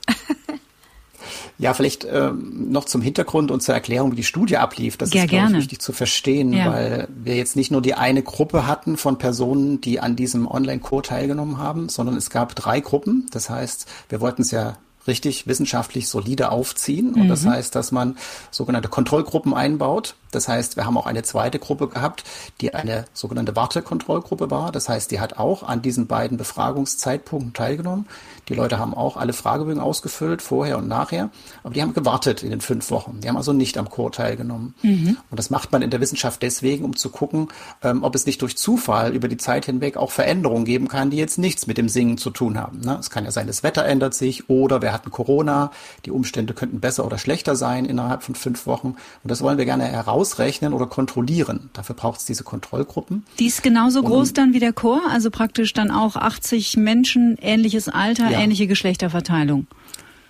[1.59, 4.95] Ja, vielleicht ähm, noch zum Hintergrund und zur Erklärung, wie die Studie ablief.
[4.95, 6.71] Das ja, ist, glaube ich, wichtig zu verstehen, ja.
[6.71, 11.07] weil wir jetzt nicht nur die eine Gruppe hatten von Personen, die an diesem Online-Kurs
[11.07, 13.25] teilgenommen haben, sondern es gab drei Gruppen.
[13.31, 14.77] Das heißt, wir wollten es ja
[15.07, 17.13] richtig wissenschaftlich solide aufziehen.
[17.13, 17.29] Und mhm.
[17.29, 18.17] das heißt, dass man
[18.51, 20.15] sogenannte Kontrollgruppen einbaut.
[20.31, 22.23] Das heißt, wir haben auch eine zweite Gruppe gehabt,
[22.61, 24.71] die eine sogenannte Wartekontrollgruppe war.
[24.71, 28.07] Das heißt, die hat auch an diesen beiden Befragungszeitpunkten teilgenommen.
[28.49, 31.29] Die Leute haben auch alle Fragebögen ausgefüllt, vorher und nachher.
[31.63, 33.19] Aber die haben gewartet in den fünf Wochen.
[33.21, 34.73] Die haben also nicht am Chor teilgenommen.
[34.83, 35.17] Mhm.
[35.29, 37.49] Und das macht man in der Wissenschaft deswegen, um zu gucken,
[37.83, 41.17] ähm, ob es nicht durch Zufall über die Zeit hinweg auch Veränderungen geben kann, die
[41.17, 42.79] jetzt nichts mit dem Singen zu tun haben.
[42.79, 42.97] Ne?
[42.99, 45.71] Es kann ja sein, das Wetter ändert sich oder wir hatten Corona.
[46.05, 48.87] Die Umstände könnten besser oder schlechter sein innerhalb von fünf Wochen.
[48.87, 48.97] Und
[49.31, 51.69] das wollen wir gerne herausrechnen oder kontrollieren.
[51.73, 53.25] Dafür braucht es diese Kontrollgruppen.
[53.39, 57.37] Die ist genauso Und, groß dann wie der Chor, also praktisch dann auch 80 Menschen,
[57.41, 58.36] ähnliches Alter, ja.
[58.39, 59.67] Ähnliche Geschlechterverteilung.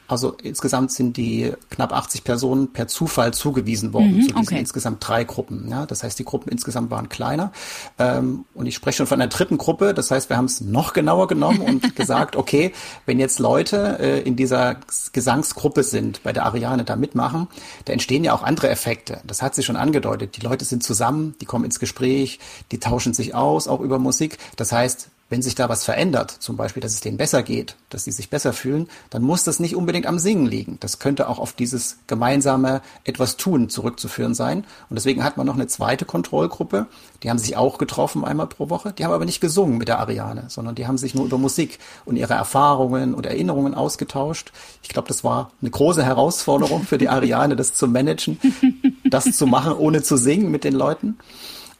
[0.07, 4.59] Also insgesamt sind die knapp 80 Personen per Zufall zugewiesen worden mhm, zu diesen okay.
[4.59, 5.67] insgesamt drei Gruppen.
[5.69, 7.51] Ja, das heißt, die Gruppen insgesamt waren kleiner.
[7.99, 9.93] Ähm, und ich spreche schon von einer dritten Gruppe.
[9.93, 12.71] Das heißt, wir haben es noch genauer genommen und gesagt, okay,
[13.05, 14.77] wenn jetzt Leute äh, in dieser
[15.11, 17.47] Gesangsgruppe sind, bei der Ariane da mitmachen,
[17.83, 19.19] da entstehen ja auch andere Effekte.
[19.25, 20.37] Das hat sich schon angedeutet.
[20.37, 22.39] Die Leute sind zusammen, die kommen ins Gespräch,
[22.71, 24.37] die tauschen sich aus, auch über Musik.
[24.55, 28.05] Das heißt, wenn sich da was verändert, zum Beispiel, dass es denen besser geht, dass
[28.05, 30.77] sie sich besser fühlen, dann muss das nicht unbedingt am Singen liegen.
[30.79, 34.59] Das könnte auch auf dieses gemeinsame etwas tun zurückzuführen sein.
[34.89, 36.87] Und deswegen hat man noch eine zweite Kontrollgruppe.
[37.23, 38.93] Die haben sich auch getroffen einmal pro Woche.
[38.93, 41.79] Die haben aber nicht gesungen mit der Ariane, sondern die haben sich nur über Musik
[42.05, 44.53] und ihre Erfahrungen und Erinnerungen ausgetauscht.
[44.81, 48.39] Ich glaube, das war eine große Herausforderung für die Ariane, das zu managen,
[49.09, 51.17] das zu machen, ohne zu singen mit den Leuten.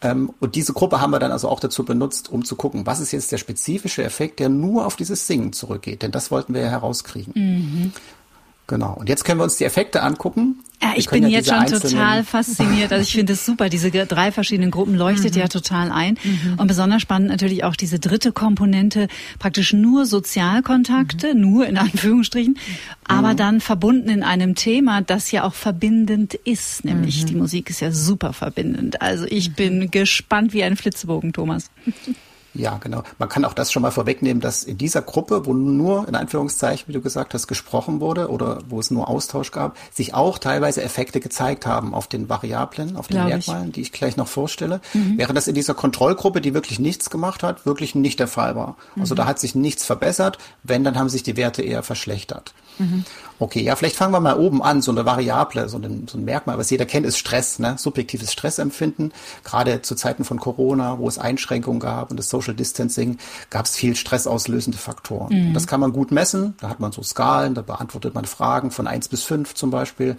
[0.02, 3.00] Ähm, und diese Gruppe haben wir dann also auch dazu benutzt, um zu gucken, was
[3.00, 6.04] ist jetzt der spezifische Effekt, der nur auf dieses Singen zurückgeht.
[6.04, 7.34] Denn das wollten wir ja herauskriegen.
[7.36, 7.94] Mhm.
[8.68, 8.94] Genau.
[8.94, 10.60] Und jetzt können wir uns die Effekte angucken.
[10.82, 12.92] Ja, ich bin ja jetzt schon total fasziniert.
[12.92, 13.70] Also ich finde es super.
[13.70, 15.42] Diese drei verschiedenen Gruppen leuchtet mhm.
[15.42, 16.20] ja total ein.
[16.24, 16.60] Mhm.
[16.60, 19.08] Und besonders spannend natürlich auch diese dritte Komponente,
[19.40, 21.42] praktisch nur Sozialkontakte, mhm.
[21.42, 22.60] nur in Anführungsstrichen,
[23.08, 23.38] aber mhm.
[23.38, 26.86] dann verbunden in einem Thema, das ja auch verbindend ist.
[26.86, 27.28] Nämlich mhm.
[27.28, 29.02] die Musik ist ja super verbindend.
[29.02, 29.54] Also ich mhm.
[29.54, 31.72] bin gespannt wie ein Flitzebogen, Thomas.
[32.58, 33.04] Ja, genau.
[33.20, 36.88] Man kann auch das schon mal vorwegnehmen, dass in dieser Gruppe, wo nur in Anführungszeichen,
[36.88, 40.82] wie du gesagt hast, gesprochen wurde oder wo es nur Austausch gab, sich auch teilweise
[40.82, 43.74] Effekte gezeigt haben auf den Variablen, auf den Glaub Merkmalen, ich.
[43.74, 44.82] die ich gleich noch vorstelle.
[44.94, 45.18] Mhm.
[45.18, 48.76] Während das in dieser Kontrollgruppe, die wirklich nichts gemacht hat, wirklich nicht der Fall war.
[49.00, 49.18] Also mhm.
[49.18, 50.38] da hat sich nichts verbessert.
[50.64, 52.54] Wenn, dann haben sich die Werte eher verschlechtert.
[52.80, 53.06] Mhm.
[53.40, 56.26] Okay, ja, vielleicht fangen wir mal oben an, so eine Variable, so ein, so ein
[56.26, 57.76] Merkmal, was jeder kennt, ist Stress, ne?
[57.78, 59.14] subjektives Stressempfinden.
[59.44, 63.76] Gerade zu Zeiten von Corona, wo es Einschränkungen gab und das Social Distancing, gab es
[63.76, 65.50] viel stressauslösende Faktoren.
[65.50, 65.54] Mhm.
[65.54, 68.88] Das kann man gut messen, da hat man so Skalen, da beantwortet man Fragen von
[68.88, 70.18] eins bis fünf zum Beispiel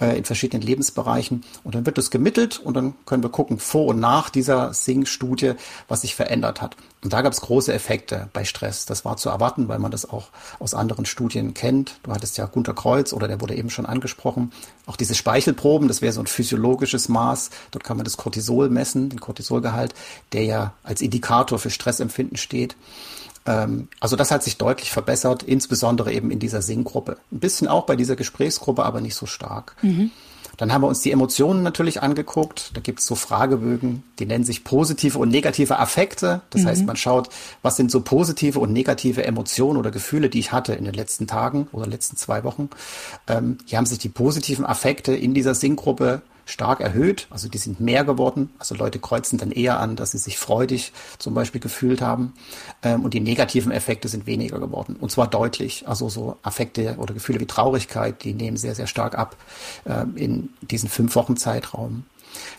[0.00, 3.86] äh, in verschiedenen Lebensbereichen und dann wird das gemittelt und dann können wir gucken, vor
[3.86, 5.52] und nach dieser Sing-Studie,
[5.86, 6.76] was sich verändert hat.
[7.02, 8.86] Und da gab es große Effekte bei Stress.
[8.86, 10.28] Das war zu erwarten, weil man das auch
[10.58, 11.98] aus anderen Studien kennt.
[12.02, 14.50] Du hattest ja Gunter Kreuz oder der wurde eben schon angesprochen.
[14.86, 17.50] Auch diese Speichelproben, das wäre so ein physiologisches Maß.
[17.70, 19.94] Dort kann man das Cortisol messen, den Cortisolgehalt,
[20.32, 22.76] der ja als Indikator für Stressempfinden steht.
[23.46, 27.18] Ähm, also das hat sich deutlich verbessert, insbesondere eben in dieser Singgruppe.
[27.30, 29.76] Ein bisschen auch bei dieser Gesprächsgruppe, aber nicht so stark.
[29.82, 30.10] Mhm.
[30.56, 32.70] Dann haben wir uns die Emotionen natürlich angeguckt.
[32.74, 36.40] Da gibt es so Fragebögen, die nennen sich positive und negative Affekte.
[36.50, 36.66] Das mhm.
[36.66, 37.28] heißt, man schaut,
[37.62, 41.26] was sind so positive und negative Emotionen oder Gefühle, die ich hatte in den letzten
[41.26, 42.70] Tagen oder letzten zwei Wochen.
[43.26, 47.26] Ähm, hier haben sich die positiven Affekte in dieser Singgruppe stark erhöht.
[47.28, 48.50] Also die sind mehr geworden.
[48.58, 52.32] Also Leute kreuzen dann eher an, dass sie sich freudig zum Beispiel gefühlt haben.
[52.82, 54.96] Ähm, und die negativen Effekte sind weniger geworden.
[54.98, 55.86] Und zwar deutlich.
[55.86, 59.36] Also so Affekte oder Gefühle wie Traurigkeit, die nehmen sehr, sehr stark ab
[59.84, 62.04] ähm, in diesen fünf Wochen Zeitraum.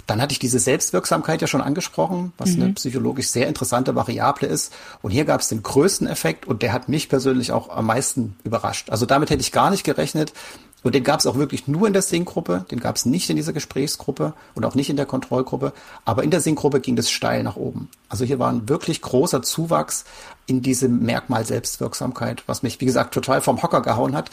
[0.05, 2.63] Dann hatte ich diese Selbstwirksamkeit ja schon angesprochen, was mhm.
[2.63, 4.73] eine psychologisch sehr interessante Variable ist.
[5.01, 8.35] Und hier gab es den größten Effekt und der hat mich persönlich auch am meisten
[8.43, 8.89] überrascht.
[8.89, 10.33] Also damit hätte ich gar nicht gerechnet,
[10.83, 13.35] und den gab es auch wirklich nur in der Sing-Gruppe, den gab es nicht in
[13.35, 15.73] dieser Gesprächsgruppe und auch nicht in der Kontrollgruppe.
[16.05, 17.89] Aber in der Sing-Gruppe ging es steil nach oben.
[18.09, 20.05] Also hier war ein wirklich großer Zuwachs
[20.45, 24.29] in diesem Merkmal Selbstwirksamkeit, was mich, wie gesagt, total vom Hocker gehauen hat,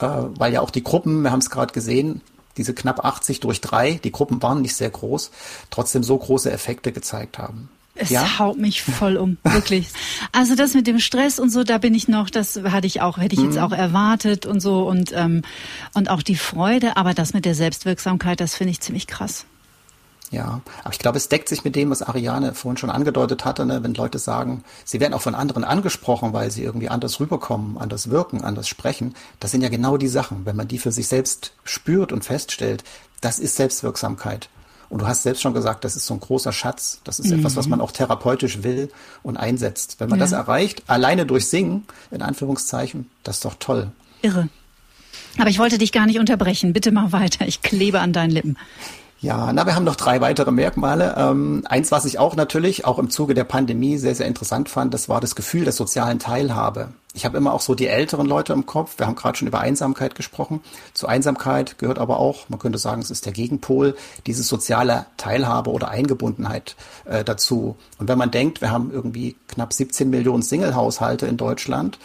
[0.00, 2.20] äh, weil ja auch die Gruppen, wir haben es gerade gesehen,
[2.56, 5.30] diese knapp 80 durch drei, die Gruppen waren nicht sehr groß,
[5.70, 7.68] trotzdem so große Effekte gezeigt haben.
[7.96, 8.38] Es ja?
[8.38, 9.88] haut mich voll um, wirklich.
[10.32, 13.18] Also das mit dem Stress und so, da bin ich noch, das hatte ich auch,
[13.18, 13.62] hätte ich jetzt mhm.
[13.62, 15.42] auch erwartet und so und ähm,
[15.94, 19.46] und auch die Freude, aber das mit der Selbstwirksamkeit, das finde ich ziemlich krass.
[20.30, 23.64] Ja, aber ich glaube, es deckt sich mit dem, was Ariane vorhin schon angedeutet hatte,
[23.64, 23.84] ne?
[23.84, 28.10] wenn Leute sagen, sie werden auch von anderen angesprochen, weil sie irgendwie anders rüberkommen, anders
[28.10, 29.14] wirken, anders sprechen.
[29.38, 30.44] Das sind ja genau die Sachen.
[30.44, 32.82] Wenn man die für sich selbst spürt und feststellt,
[33.20, 34.48] das ist Selbstwirksamkeit.
[34.88, 37.00] Und du hast selbst schon gesagt, das ist so ein großer Schatz.
[37.04, 37.38] Das ist mhm.
[37.38, 38.90] etwas, was man auch therapeutisch will
[39.22, 39.96] und einsetzt.
[39.98, 40.24] Wenn man ja.
[40.24, 43.90] das erreicht, alleine durch Singen, in Anführungszeichen, das ist doch toll.
[44.22, 44.48] Irre.
[45.38, 46.72] Aber ich wollte dich gar nicht unterbrechen.
[46.72, 47.46] Bitte mach weiter.
[47.46, 48.56] Ich klebe an deinen Lippen.
[49.20, 51.14] Ja, na, wir haben noch drei weitere Merkmale.
[51.16, 54.92] Ähm, eins, was ich auch natürlich auch im Zuge der Pandemie sehr, sehr interessant fand,
[54.92, 56.90] das war das Gefühl der sozialen Teilhabe.
[57.16, 58.98] Ich habe immer auch so die älteren Leute im Kopf.
[58.98, 60.60] Wir haben gerade schon über Einsamkeit gesprochen.
[60.92, 65.70] Zu Einsamkeit gehört aber auch, man könnte sagen, es ist der Gegenpol, diese soziale Teilhabe
[65.70, 66.76] oder Eingebundenheit
[67.06, 67.76] äh, dazu.
[67.96, 71.98] Und wenn man denkt, wir haben irgendwie knapp 17 Millionen Single-Haushalte in Deutschland,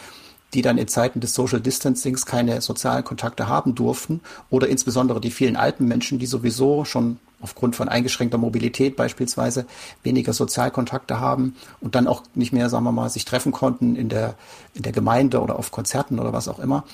[0.54, 5.30] die dann in Zeiten des Social Distancings keine sozialen Kontakte haben durften oder insbesondere die
[5.30, 9.66] vielen alten Menschen, die sowieso schon aufgrund von eingeschränkter Mobilität beispielsweise
[10.02, 14.08] weniger Sozialkontakte haben und dann auch nicht mehr, sagen wir mal, sich treffen konnten in
[14.08, 14.34] der,
[14.74, 16.84] in der Gemeinde oder auf Konzerten oder was auch immer.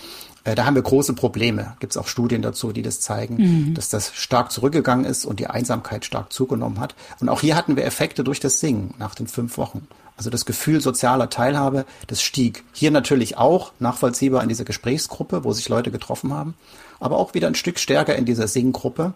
[0.45, 1.77] Äh, da haben wir große Probleme.
[1.81, 3.75] Gibt es auch Studien dazu, die das zeigen, mhm.
[3.75, 6.95] dass das stark zurückgegangen ist und die Einsamkeit stark zugenommen hat.
[7.21, 9.87] Und auch hier hatten wir Effekte durch das Singen nach den fünf Wochen.
[10.17, 12.65] Also das Gefühl sozialer Teilhabe, das stieg.
[12.73, 16.55] Hier natürlich auch nachvollziehbar in dieser Gesprächsgruppe, wo sich Leute getroffen haben,
[17.01, 19.15] aber auch wieder ein Stück stärker in dieser Singgruppe.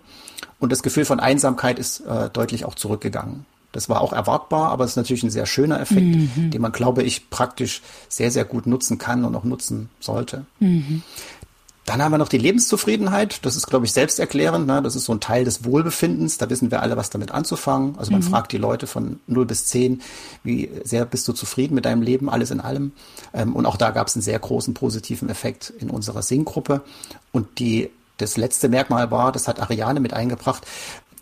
[0.59, 3.47] Und das Gefühl von Einsamkeit ist äh, deutlich auch zurückgegangen.
[3.73, 6.51] Das war auch erwartbar, aber es ist natürlich ein sehr schöner Effekt, mhm.
[6.51, 10.45] den man, glaube ich, praktisch sehr, sehr gut nutzen kann und auch nutzen sollte.
[10.61, 11.03] Mhm.
[11.93, 13.45] Dann haben wir noch die Lebenszufriedenheit.
[13.45, 14.67] Das ist, glaube ich, selbsterklärend.
[14.67, 14.81] Ne?
[14.81, 16.39] Das ist so ein Teil des Wohlbefindens.
[16.39, 17.99] Da wissen wir alle, was damit anzufangen.
[17.99, 18.29] Also man mhm.
[18.29, 20.01] fragt die Leute von 0 bis 10,
[20.43, 22.93] wie sehr bist du zufrieden mit deinem Leben, alles in allem.
[23.35, 26.81] Ähm, und auch da gab es einen sehr großen positiven Effekt in unserer Singgruppe.
[27.31, 30.67] Und die das letzte Merkmal war, das hat Ariane mit eingebracht,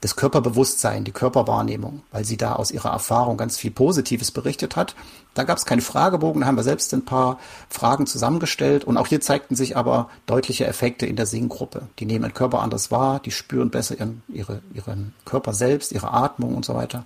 [0.00, 4.94] das Körperbewusstsein, die Körperwahrnehmung, weil sie da aus ihrer Erfahrung ganz viel Positives berichtet hat.
[5.34, 9.06] Da gab es keinen Fragebogen, da haben wir selbst ein paar Fragen zusammengestellt und auch
[9.06, 11.82] hier zeigten sich aber deutliche Effekte in der Singgruppe.
[11.98, 16.12] Die nehmen ihren Körper anders wahr, die spüren besser ihren, ihre, ihren Körper selbst, ihre
[16.12, 17.04] Atmung und so weiter.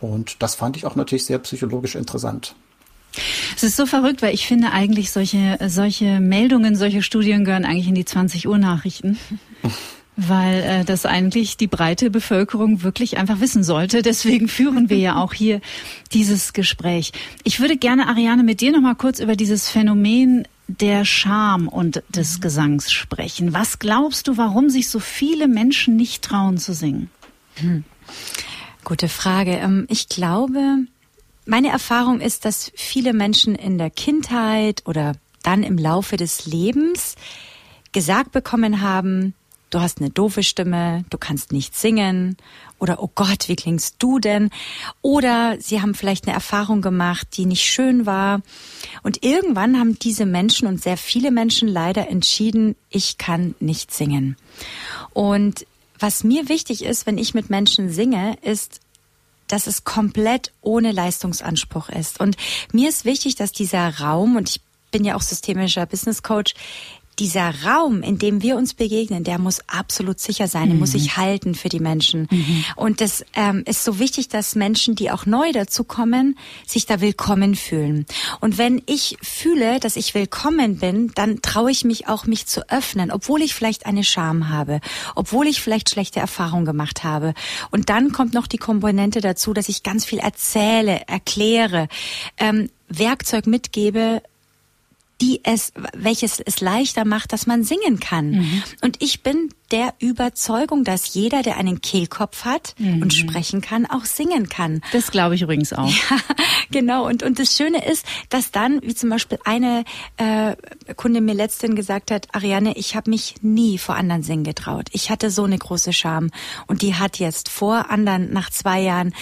[0.00, 2.54] Und das fand ich auch natürlich sehr psychologisch interessant.
[3.56, 7.88] Es ist so verrückt, weil ich finde eigentlich solche, solche Meldungen, solche Studien gehören eigentlich
[7.88, 9.18] in die 20 Uhr Nachrichten.
[10.28, 14.02] weil äh, das eigentlich die breite Bevölkerung wirklich einfach wissen sollte.
[14.10, 15.60] Deswegen führen wir ja auch hier
[16.12, 17.12] dieses Gespräch.
[17.44, 22.02] Ich würde gerne, Ariane, mit dir noch mal kurz über dieses Phänomen der Scham und
[22.08, 23.52] des Gesangs sprechen.
[23.52, 27.10] Was glaubst du, warum sich so viele Menschen nicht trauen zu singen?
[27.56, 27.84] Hm.
[28.84, 29.52] Gute Frage.
[29.52, 30.86] Ähm, ich glaube,
[31.46, 37.16] meine Erfahrung ist, dass viele Menschen in der Kindheit oder dann im Laufe des Lebens
[37.92, 39.34] gesagt bekommen haben,
[39.70, 42.36] du hast eine doofe Stimme, du kannst nicht singen
[42.78, 44.50] oder oh Gott, wie klingst du denn?
[45.00, 48.42] Oder sie haben vielleicht eine Erfahrung gemacht, die nicht schön war.
[49.02, 54.36] Und irgendwann haben diese Menschen und sehr viele Menschen leider entschieden, ich kann nicht singen.
[55.12, 55.66] Und
[55.98, 58.80] was mir wichtig ist, wenn ich mit Menschen singe, ist,
[59.46, 62.20] dass es komplett ohne Leistungsanspruch ist.
[62.20, 62.36] Und
[62.72, 66.54] mir ist wichtig, dass dieser Raum, und ich bin ja auch systemischer Business Coach,
[67.20, 71.18] dieser Raum, in dem wir uns begegnen, der muss absolut sicher sein, der muss sich
[71.18, 72.28] halten für die Menschen.
[72.76, 77.54] Und das ähm, ist so wichtig, dass Menschen, die auch neu dazukommen, sich da willkommen
[77.54, 78.06] fühlen.
[78.40, 82.68] Und wenn ich fühle, dass ich willkommen bin, dann traue ich mich auch, mich zu
[82.70, 84.80] öffnen, obwohl ich vielleicht eine Scham habe,
[85.14, 87.34] obwohl ich vielleicht schlechte Erfahrungen gemacht habe.
[87.70, 91.88] Und dann kommt noch die Komponente dazu, dass ich ganz viel erzähle, erkläre,
[92.38, 94.22] ähm, Werkzeug mitgebe,
[95.20, 98.30] die es, welches es leichter macht, dass man singen kann.
[98.30, 98.62] Mhm.
[98.80, 103.02] Und ich bin der Überzeugung, dass jeder, der einen Kehlkopf hat mhm.
[103.02, 104.80] und sprechen kann, auch singen kann.
[104.92, 105.88] Das glaube ich übrigens auch.
[105.88, 106.16] Ja,
[106.70, 107.06] genau.
[107.06, 109.84] Und, und das Schöne ist, dass dann, wie zum Beispiel eine
[110.16, 110.56] äh,
[110.96, 114.88] Kunde mir letztens gesagt hat, Ariane, ich habe mich nie vor anderen singen getraut.
[114.92, 116.30] Ich hatte so eine große Scham.
[116.66, 119.14] Und die hat jetzt vor anderen, nach zwei Jahren,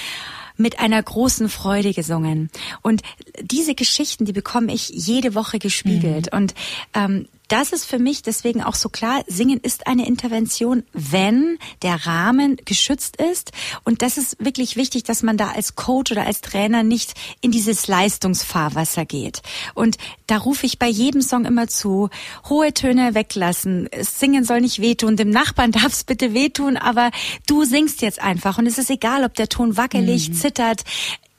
[0.58, 2.50] mit einer großen Freude gesungen.
[2.82, 3.02] Und
[3.40, 6.32] diese Geschichten, die bekomme ich jede Woche gespiegelt.
[6.32, 6.38] Mhm.
[6.38, 6.54] Und
[6.94, 12.06] ähm, das ist für mich deswegen auch so klar, Singen ist eine Intervention, wenn der
[12.06, 13.52] Rahmen geschützt ist.
[13.84, 17.50] Und das ist wirklich wichtig, dass man da als Coach oder als Trainer nicht in
[17.50, 19.42] dieses Leistungsfahrwasser geht.
[19.74, 22.10] Und da rufe ich bei jedem Song immer zu,
[22.48, 27.10] hohe Töne weglassen, Singen soll nicht wehtun, dem Nachbarn darf es bitte wehtun, aber
[27.46, 28.58] du singst jetzt einfach.
[28.58, 30.34] Und es ist egal, ob der Ton wackelig, mhm.
[30.34, 30.84] zittert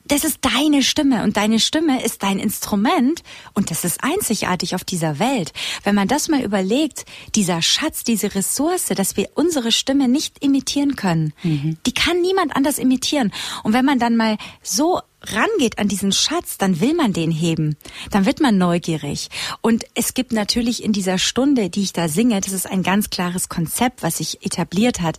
[0.10, 4.84] das ist deine Stimme und deine Stimme ist dein Instrument und das ist einzigartig auf
[4.84, 5.54] dieser Welt.
[5.84, 10.96] Wenn man das mal überlegt, dieser Schatz, diese Ressource, dass wir unsere Stimme nicht imitieren
[10.96, 11.78] können, mhm.
[11.86, 13.32] die kann niemand anders imitieren.
[13.64, 17.76] Und wenn man dann mal so rangeht an diesen Schatz, dann will man den heben.
[18.12, 19.30] Dann wird man neugierig.
[19.62, 23.10] Und es gibt natürlich in dieser Stunde, die ich da singe, das ist ein ganz
[23.10, 25.18] klares Konzept, was sich etabliert hat,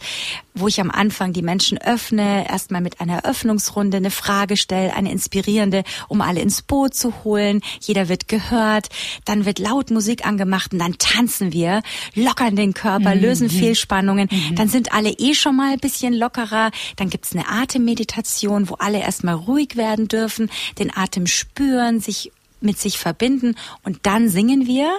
[0.55, 5.13] wo ich am Anfang die Menschen öffne, erstmal mit einer Eröffnungsrunde eine Frage stelle, eine
[5.13, 7.61] inspirierende, um alle ins Boot zu holen.
[7.81, 8.89] Jeder wird gehört.
[9.25, 11.83] Dann wird laut Musik angemacht und dann tanzen wir,
[12.15, 13.21] lockern den Körper, mhm.
[13.21, 14.29] lösen Fehlspannungen.
[14.31, 14.55] Mhm.
[14.57, 16.71] Dann sind alle eh schon mal ein bisschen lockerer.
[16.97, 22.33] Dann gibt's eine Atemmeditation, wo alle erstmal ruhig werden werden dürfen, den Atem spüren, sich
[22.61, 24.91] mit sich verbinden und dann singen wir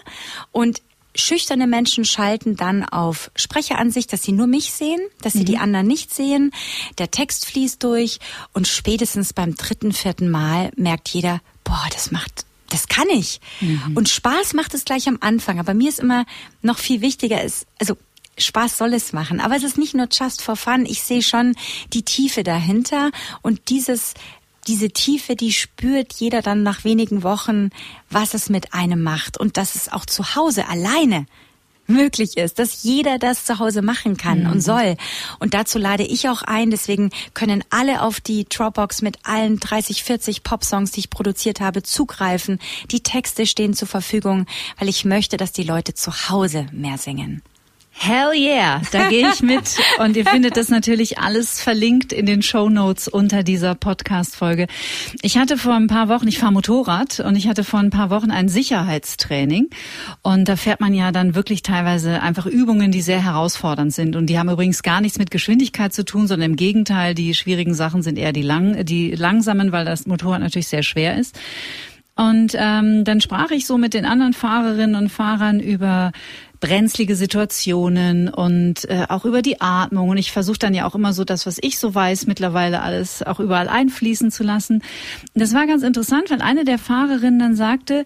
[0.51, 0.81] und
[1.13, 5.45] Schüchterne Menschen schalten dann auf Sprecheransicht, dass sie nur mich sehen, dass sie mhm.
[5.45, 6.53] die anderen nicht sehen.
[6.99, 8.19] Der Text fließt durch
[8.53, 13.41] und spätestens beim dritten, vierten Mal merkt jeder, boah, das macht, das kann ich.
[13.59, 13.91] Mhm.
[13.95, 15.59] Und Spaß macht es gleich am Anfang.
[15.59, 16.25] Aber mir ist immer
[16.61, 17.97] noch viel wichtiger, ist, also
[18.37, 19.41] Spaß soll es machen.
[19.41, 20.85] Aber es ist nicht nur just for fun.
[20.85, 21.55] Ich sehe schon
[21.91, 24.13] die Tiefe dahinter und dieses
[24.67, 27.69] diese Tiefe, die spürt jeder dann nach wenigen Wochen,
[28.09, 31.25] was es mit einem macht und dass es auch zu Hause alleine
[31.87, 34.51] möglich ist, dass jeder das zu Hause machen kann mhm.
[34.51, 34.95] und soll.
[35.39, 36.71] Und dazu lade ich auch ein.
[36.71, 41.83] Deswegen können alle auf die Dropbox mit allen 30, 40 Popsongs, die ich produziert habe,
[41.83, 42.59] zugreifen.
[42.91, 44.45] Die Texte stehen zur Verfügung,
[44.77, 47.41] weil ich möchte, dass die Leute zu Hause mehr singen.
[47.93, 49.77] Hell yeah, da gehe ich mit.
[49.99, 54.67] Und ihr findet das natürlich alles verlinkt in den Show Notes unter dieser Podcast-Folge.
[55.21, 58.09] Ich hatte vor ein paar Wochen, ich fahre Motorrad und ich hatte vor ein paar
[58.09, 59.69] Wochen ein Sicherheitstraining.
[60.23, 64.15] Und da fährt man ja dann wirklich teilweise einfach Übungen, die sehr herausfordernd sind.
[64.15, 67.75] Und die haben übrigens gar nichts mit Geschwindigkeit zu tun, sondern im Gegenteil, die schwierigen
[67.75, 71.37] Sachen sind eher die, lang, die langsamen, weil das Motorrad natürlich sehr schwer ist.
[72.15, 76.11] Und ähm, dann sprach ich so mit den anderen Fahrerinnen und Fahrern über
[76.61, 80.09] brenzlige Situationen und äh, auch über die Atmung.
[80.09, 83.23] Und ich versuche dann ja auch immer so das, was ich so weiß, mittlerweile alles
[83.23, 84.81] auch überall einfließen zu lassen.
[85.33, 88.05] das war ganz interessant, weil eine der Fahrerinnen dann sagte,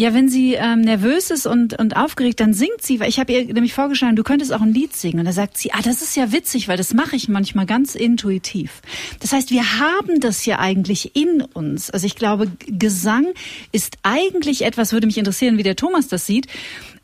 [0.00, 3.32] ja, wenn sie ähm, nervös ist und, und aufgeregt, dann singt sie, weil ich habe
[3.32, 5.18] ihr nämlich vorgeschlagen, du könntest auch ein Lied singen.
[5.18, 7.94] Und da sagt sie, ah, das ist ja witzig, weil das mache ich manchmal ganz
[7.94, 8.80] intuitiv.
[9.20, 11.90] Das heißt, wir haben das ja eigentlich in uns.
[11.90, 13.26] Also ich glaube, Gesang
[13.72, 16.46] ist eigentlich etwas, würde mich interessieren, wie der Thomas das sieht,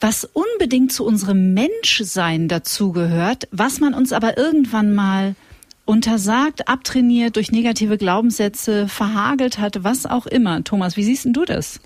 [0.01, 5.35] was unbedingt zu unserem Menschsein dazugehört, was man uns aber irgendwann mal
[5.85, 10.65] untersagt, abtrainiert, durch negative Glaubenssätze verhagelt hat, was auch immer.
[10.65, 11.79] Thomas, wie siehst denn du das?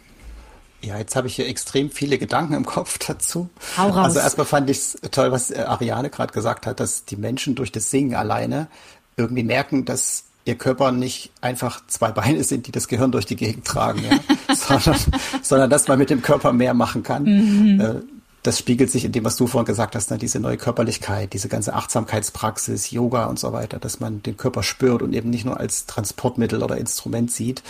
[0.83, 3.51] Ja, jetzt habe ich hier extrem viele Gedanken im Kopf dazu.
[3.77, 4.05] Hau raus.
[4.05, 7.55] Also erstmal fand ich es toll, was äh, Ariane gerade gesagt hat, dass die Menschen
[7.55, 8.69] durch das Singen alleine
[9.17, 13.37] irgendwie merken, dass ihr Körper nicht einfach zwei Beine sind, die das Gehirn durch die
[13.37, 14.55] Gegend tragen, ja?
[14.55, 15.01] sondern,
[15.43, 17.25] sondern dass man mit dem Körper mehr machen kann.
[17.25, 18.03] Mhm.
[18.43, 20.17] Das spiegelt sich in dem, was du vorhin gesagt hast, ne?
[20.17, 25.03] diese neue Körperlichkeit, diese ganze Achtsamkeitspraxis, Yoga und so weiter, dass man den Körper spürt
[25.03, 27.63] und eben nicht nur als Transportmittel oder Instrument sieht,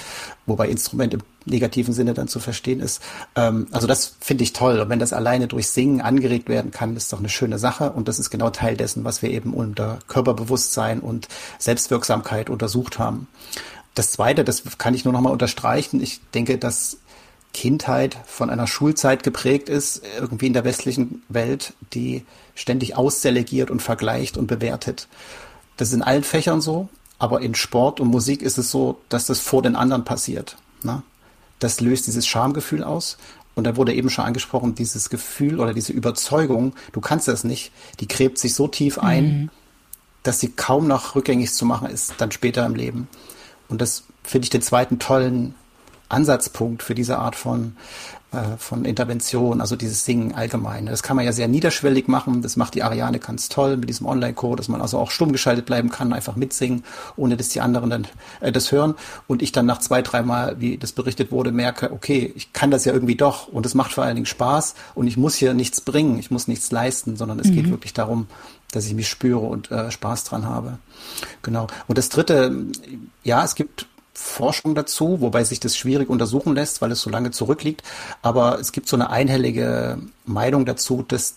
[0.47, 3.03] wobei Instrument im negativen Sinne dann zu verstehen ist.
[3.35, 4.79] Ähm, also das finde ich toll.
[4.79, 7.91] Und wenn das alleine durch Singen angeregt werden kann, ist doch eine schöne Sache.
[7.91, 11.29] Und das ist genau Teil dessen, was wir eben unter Körperbewusstsein und
[11.59, 13.27] Selbstwirksamkeit untersucht haben.
[13.95, 16.01] Das Zweite, das kann ich nur noch mal unterstreichen.
[16.01, 16.99] Ich denke, dass
[17.53, 23.83] Kindheit von einer Schulzeit geprägt ist, irgendwie in der westlichen Welt, die ständig ausdelegiert und
[23.83, 25.09] vergleicht und bewertet.
[25.77, 29.27] Das ist in allen Fächern so, aber in Sport und Musik ist es so, dass
[29.27, 30.57] das vor den anderen passiert.
[30.83, 31.03] Ne?
[31.59, 33.19] Das löst dieses Schamgefühl aus.
[33.55, 37.73] Und da wurde eben schon angesprochen, dieses Gefühl oder diese Überzeugung, du kannst das nicht,
[37.99, 39.51] die gräbt sich so tief ein, mhm.
[40.23, 43.09] dass sie kaum noch rückgängig zu machen ist, dann später im Leben.
[43.69, 45.55] Und das finde ich den zweiten tollen
[46.11, 47.77] Ansatzpunkt für diese Art von,
[48.33, 50.87] äh, von Intervention, also dieses Singen allgemein.
[50.87, 52.43] Das kann man ja sehr niederschwellig machen.
[52.43, 55.67] Das macht die Ariane ganz toll mit diesem Online-Code, dass man also auch stumm geschaltet
[55.67, 56.85] bleiben kann, einfach mitsingen,
[57.17, 58.07] ohne dass die anderen dann
[58.41, 58.95] äh, das hören.
[59.27, 62.85] Und ich dann nach zwei, dreimal, wie das berichtet wurde, merke, okay, ich kann das
[62.85, 65.81] ja irgendwie doch und es macht vor allen Dingen Spaß und ich muss hier nichts
[65.81, 67.55] bringen, ich muss nichts leisten, sondern es mhm.
[67.55, 68.27] geht wirklich darum,
[68.73, 70.79] dass ich mich spüre und äh, Spaß dran habe.
[71.43, 71.67] Genau.
[71.89, 72.67] Und das dritte,
[73.25, 77.31] ja, es gibt Forschung dazu, wobei sich das schwierig untersuchen lässt, weil es so lange
[77.31, 77.83] zurückliegt.
[78.23, 81.37] Aber es gibt so eine einhellige Meinung dazu, dass,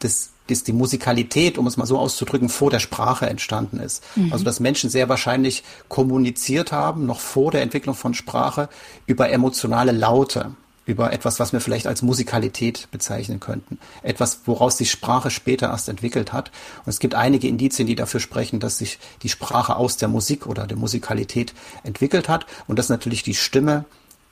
[0.00, 4.02] dass, dass die Musikalität, um es mal so auszudrücken, vor der Sprache entstanden ist.
[4.16, 4.32] Mhm.
[4.32, 8.68] Also dass Menschen sehr wahrscheinlich kommuniziert haben, noch vor der Entwicklung von Sprache,
[9.06, 10.52] über emotionale Laute
[10.88, 13.78] über etwas, was wir vielleicht als Musikalität bezeichnen könnten.
[14.02, 16.50] Etwas, woraus sich Sprache später erst entwickelt hat.
[16.86, 20.46] Und es gibt einige Indizien, die dafür sprechen, dass sich die Sprache aus der Musik
[20.46, 21.52] oder der Musikalität
[21.84, 23.84] entwickelt hat und dass natürlich die Stimme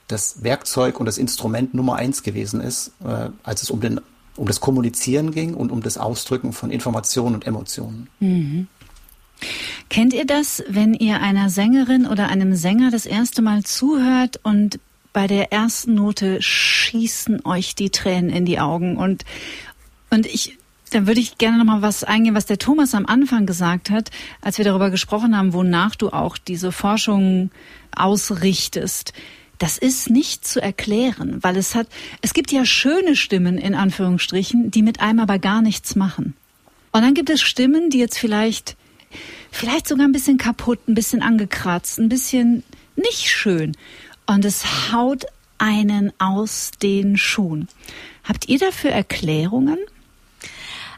[0.09, 4.01] das Werkzeug und das Instrument Nummer eins gewesen ist, äh, als es um, den,
[4.37, 8.09] um das Kommunizieren ging und um das Ausdrücken von Informationen und Emotionen.
[8.21, 8.67] Mhm.
[9.91, 14.81] Kennt ihr das, wenn ihr einer Sängerin oder einem Sänger das erste Mal zuhört und
[15.17, 19.25] bei der ersten Note schießen euch die Tränen in die Augen und
[20.11, 20.59] und ich
[20.91, 24.11] dann würde ich gerne noch mal was eingehen, was der Thomas am Anfang gesagt hat,
[24.43, 27.51] als wir darüber gesprochen haben, wonach du auch diese Forschung
[27.97, 29.15] ausrichtest.
[29.57, 31.89] Das ist nicht zu erklären, weil es hat,
[32.21, 36.35] es gibt ja schöne Stimmen in Anführungsstrichen, die mit einem aber gar nichts machen.
[36.93, 38.77] Und dann gibt es Stimmen, die jetzt vielleicht,
[39.51, 42.65] vielleicht sogar ein bisschen kaputt, ein bisschen angekratzt, ein bisschen
[42.97, 43.73] nicht schön
[44.27, 45.25] und es haut
[45.59, 47.69] einen aus den Schuhen.
[48.25, 49.79] Habt ihr dafür Erklärungen?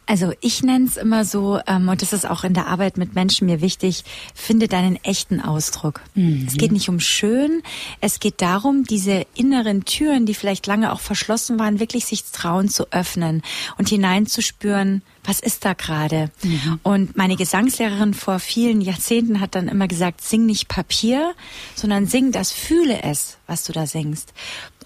[0.09, 3.15] Also ich nenne es immer so, ähm, und das ist auch in der Arbeit mit
[3.15, 4.05] Menschen mir wichtig,
[4.35, 6.01] finde deinen echten Ausdruck.
[6.15, 6.47] Mhm.
[6.49, 7.63] Es geht nicht um schön,
[8.01, 12.71] es geht darum, diese inneren Türen, die vielleicht lange auch verschlossen waren, wirklich sich trauen
[12.71, 13.43] zu öffnen
[13.77, 16.31] und hineinzuspüren, was ist da gerade?
[16.43, 16.81] Mhm.
[16.83, 21.35] Und meine Gesangslehrerin vor vielen Jahrzehnten hat dann immer gesagt, sing nicht Papier,
[21.75, 24.33] sondern sing das, fühle es, was du da singst.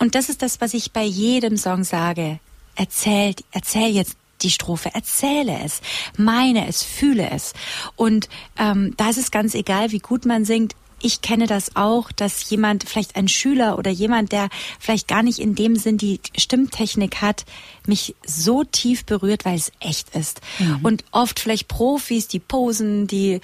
[0.00, 2.40] Und das ist das, was ich bei jedem Song sage.
[2.74, 5.80] Erzähl, erzähl jetzt die Strophe, erzähle es,
[6.16, 7.52] meine es, fühle es.
[7.96, 8.28] Und
[8.58, 10.74] ähm, da ist es ganz egal, wie gut man singt.
[11.04, 15.40] Ich kenne das auch, dass jemand, vielleicht ein Schüler oder jemand, der vielleicht gar nicht
[15.40, 17.44] in dem Sinn die Stimmtechnik hat,
[17.86, 20.40] mich so tief berührt, weil es echt ist.
[20.60, 20.78] Mhm.
[20.84, 23.40] Und oft vielleicht Profis, die posen, die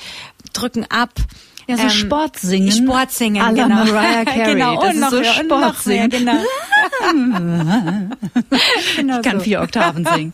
[0.53, 1.11] drücken ab.
[1.69, 2.73] Ja, so ähm, Sportsingen.
[2.73, 3.69] Sportsingen, à genau.
[3.69, 4.55] Mariah Carey.
[4.55, 6.11] genau, das und ist so mehr, Sportsingen.
[6.11, 6.33] genau.
[7.13, 8.41] genau
[8.91, 9.45] ich kann so.
[9.45, 10.33] vier Oktaven singen.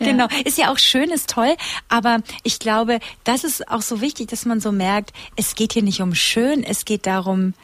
[0.00, 0.26] Genau.
[0.44, 1.54] Ist ja auch schön, ist toll,
[1.88, 5.84] aber ich glaube, das ist auch so wichtig, dass man so merkt, es geht hier
[5.84, 7.54] nicht um schön, es geht darum,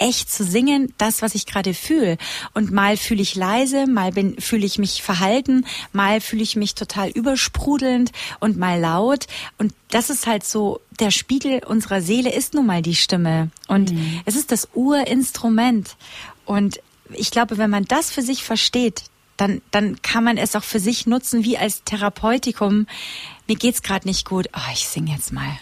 [0.00, 2.16] echt zu singen, das, was ich gerade fühle.
[2.54, 7.10] Und mal fühle ich leise, mal fühle ich mich verhalten, mal fühle ich mich total
[7.10, 9.26] übersprudelnd und mal laut.
[9.58, 13.50] Und das ist halt so, der Spiegel unserer Seele ist nun mal die Stimme.
[13.68, 14.20] Und mhm.
[14.24, 15.96] es ist das Urinstrument.
[16.46, 16.80] Und
[17.12, 19.04] ich glaube, wenn man das für sich versteht,
[19.36, 22.86] dann, dann kann man es auch für sich nutzen wie als Therapeutikum.
[23.46, 24.48] Mir geht's gerade nicht gut.
[24.54, 25.58] Oh, ich sing jetzt mal.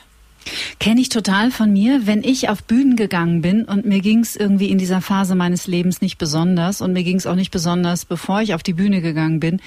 [0.80, 4.36] Kenne ich total von mir, wenn ich auf Bühnen gegangen bin und mir ging es
[4.36, 8.04] irgendwie in dieser Phase meines Lebens nicht besonders und mir ging es auch nicht besonders,
[8.04, 9.60] bevor ich auf die Bühne gegangen bin.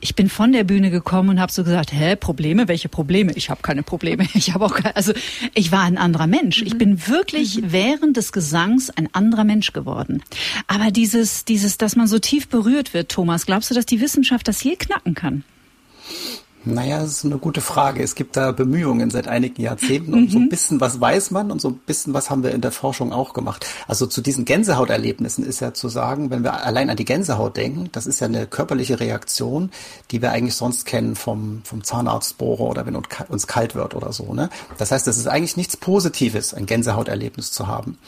[0.00, 2.68] Ich bin von der Bühne gekommen und habe so gesagt, hä, Probleme?
[2.68, 3.32] Welche Probleme?
[3.36, 4.26] Ich habe keine Probleme.
[4.34, 5.14] Ich habe auch keine, also
[5.54, 6.60] ich war ein anderer Mensch.
[6.60, 7.72] Ich bin wirklich mhm.
[7.72, 10.22] während des Gesangs ein anderer Mensch geworden.
[10.66, 14.46] Aber dieses, dieses, dass man so tief berührt wird, Thomas, glaubst du, dass die Wissenschaft
[14.46, 15.42] das je knacken kann?
[16.66, 18.02] Naja, das ist eine gute Frage.
[18.02, 20.48] Es gibt da Bemühungen seit einigen Jahrzehnten und so ein mhm.
[20.48, 23.34] bisschen was weiß man und so ein bisschen was haben wir in der Forschung auch
[23.34, 23.66] gemacht.
[23.86, 27.90] Also zu diesen Gänsehauterlebnissen ist ja zu sagen, wenn wir allein an die Gänsehaut denken,
[27.92, 29.70] das ist ja eine körperliche Reaktion,
[30.10, 34.32] die wir eigentlich sonst kennen vom, vom Zahnarztbohrer oder wenn uns kalt wird oder so.
[34.32, 34.48] Ne?
[34.78, 37.98] Das heißt, das ist eigentlich nichts Positives, ein Gänsehauterlebnis zu haben.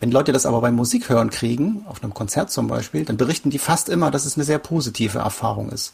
[0.00, 3.50] Wenn Leute das aber beim Musik hören kriegen, auf einem Konzert zum Beispiel, dann berichten
[3.50, 5.92] die fast immer, dass es eine sehr positive Erfahrung ist.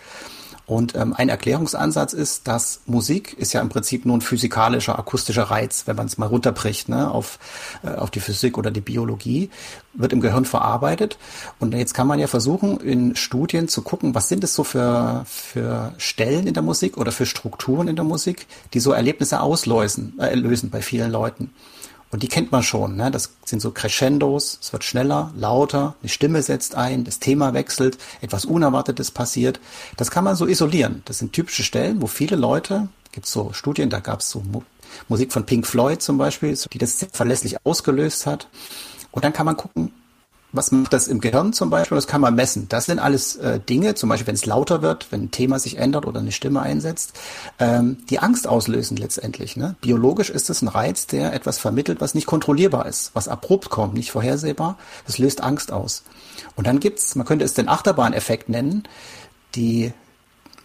[0.69, 5.45] Und ähm, ein Erklärungsansatz ist, dass Musik ist ja im Prinzip nur ein physikalischer, akustischer
[5.45, 7.39] Reiz, wenn man es mal runterbricht ne, auf,
[7.83, 9.49] äh, auf die Physik oder die Biologie,
[9.95, 11.17] wird im Gehirn verarbeitet.
[11.59, 15.25] Und jetzt kann man ja versuchen, in Studien zu gucken, was sind es so für,
[15.27, 20.19] für Stellen in der Musik oder für Strukturen in der Musik, die so Erlebnisse auslösen
[20.19, 21.51] äh, lösen bei vielen Leuten.
[22.11, 22.97] Und die kennt man schon.
[22.97, 23.11] Ne?
[23.11, 27.99] Das sind so Crescendos, es wird schneller, lauter, die Stimme setzt ein, das Thema wechselt,
[28.21, 29.61] etwas Unerwartetes passiert.
[29.97, 31.03] Das kann man so isolieren.
[31.05, 34.43] Das sind typische Stellen, wo viele Leute, gibt es so Studien, da gab es so
[35.09, 38.49] Musik von Pink Floyd zum Beispiel, die das verlässlich ausgelöst hat.
[39.11, 39.93] Und dann kann man gucken,
[40.53, 41.97] was macht das im Gehirn zum Beispiel?
[41.97, 42.69] Das kann man messen.
[42.69, 45.77] Das sind alles äh, Dinge, zum Beispiel wenn es lauter wird, wenn ein Thema sich
[45.77, 47.13] ändert oder eine Stimme einsetzt,
[47.59, 49.57] ähm, die Angst auslösen letztendlich.
[49.57, 49.77] Ne?
[49.81, 53.95] Biologisch ist es ein Reiz, der etwas vermittelt, was nicht kontrollierbar ist, was abrupt kommt,
[53.95, 54.79] nicht vorhersehbar.
[55.07, 56.03] Das löst Angst aus.
[56.57, 58.85] Und dann gibt's, man könnte es den Achterbahneffekt nennen,
[59.55, 59.93] die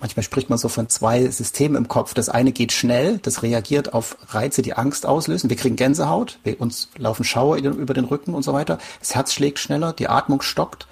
[0.04, 2.14] Manchmal spricht man so von zwei Systemen im Kopf.
[2.14, 5.49] Das eine geht schnell, das reagiert auf Reize, die Angst auslösen.
[5.49, 8.80] Wir kriegen Gänsehaut, wir uns laufen Schauer über den Rücken und so weiter.
[8.99, 10.88] Das Herz schlägt schneller, die Atmung stockt.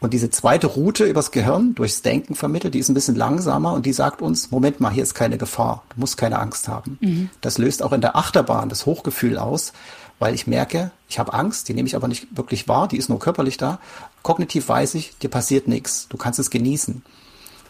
[0.00, 3.86] Und diese zweite Route übers Gehirn, durchs Denken vermittelt, die ist ein bisschen langsamer und
[3.86, 6.98] die sagt uns, Moment mal, hier ist keine Gefahr, du musst keine Angst haben.
[7.00, 7.30] Mhm.
[7.42, 9.72] Das löst auch in der Achterbahn das Hochgefühl aus,
[10.18, 13.08] weil ich merke, ich habe Angst, die nehme ich aber nicht wirklich wahr, die ist
[13.08, 13.78] nur körperlich da.
[14.24, 17.04] Kognitiv weiß ich, dir passiert nichts, du kannst es genießen.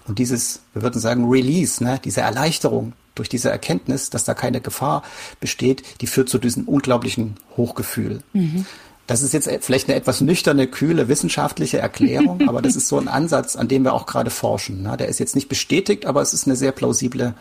[0.07, 4.61] Und dieses, wir würden sagen, Release, ne, diese Erleichterung durch diese Erkenntnis, dass da keine
[4.61, 5.03] Gefahr
[5.41, 8.23] besteht, die führt zu diesem unglaublichen Hochgefühl.
[8.33, 8.67] Mhm.
[9.07, 13.09] Das ist jetzt vielleicht eine etwas nüchterne, kühle wissenschaftliche Erklärung, aber das ist so ein
[13.09, 14.83] Ansatz, an dem wir auch gerade forschen.
[14.83, 14.97] Ne?
[14.97, 17.35] Der ist jetzt nicht bestätigt, aber es ist eine sehr plausible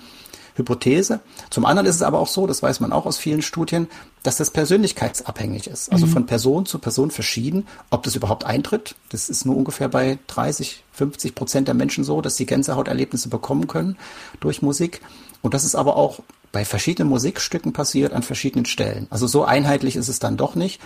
[0.56, 1.20] Hypothese.
[1.50, 3.88] Zum anderen ist es aber auch so, das weiß man auch aus vielen Studien,
[4.24, 5.92] dass das persönlichkeitsabhängig ist.
[5.92, 6.12] Also mhm.
[6.12, 8.96] von Person zu Person verschieden, ob das überhaupt eintritt.
[9.10, 13.68] Das ist nur ungefähr bei 30, 50 Prozent der Menschen so, dass sie Gänsehauterlebnisse bekommen
[13.68, 13.98] können
[14.40, 15.02] durch Musik.
[15.42, 16.20] Und das ist aber auch
[16.52, 19.08] bei verschiedenen Musikstücken passiert an verschiedenen Stellen.
[19.10, 20.82] Also so einheitlich ist es dann doch nicht.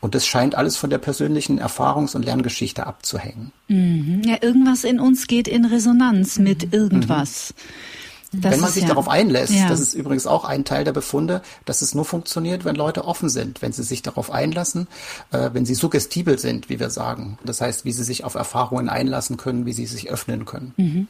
[0.00, 3.52] Und das scheint alles von der persönlichen Erfahrungs- und Lerngeschichte abzuhängen.
[3.68, 4.22] Mhm.
[4.24, 6.72] Ja, irgendwas in uns geht in Resonanz mit mhm.
[6.72, 7.54] irgendwas.
[7.56, 8.03] Mhm.
[8.40, 9.68] Das wenn man sich ja, darauf einlässt, ja.
[9.68, 13.28] das ist übrigens auch ein Teil der Befunde, dass es nur funktioniert, wenn Leute offen
[13.28, 14.88] sind, wenn sie sich darauf einlassen,
[15.30, 17.38] äh, wenn sie suggestibel sind, wie wir sagen.
[17.44, 20.74] Das heißt, wie sie sich auf Erfahrungen einlassen können, wie sie sich öffnen können.
[20.76, 21.08] Mhm.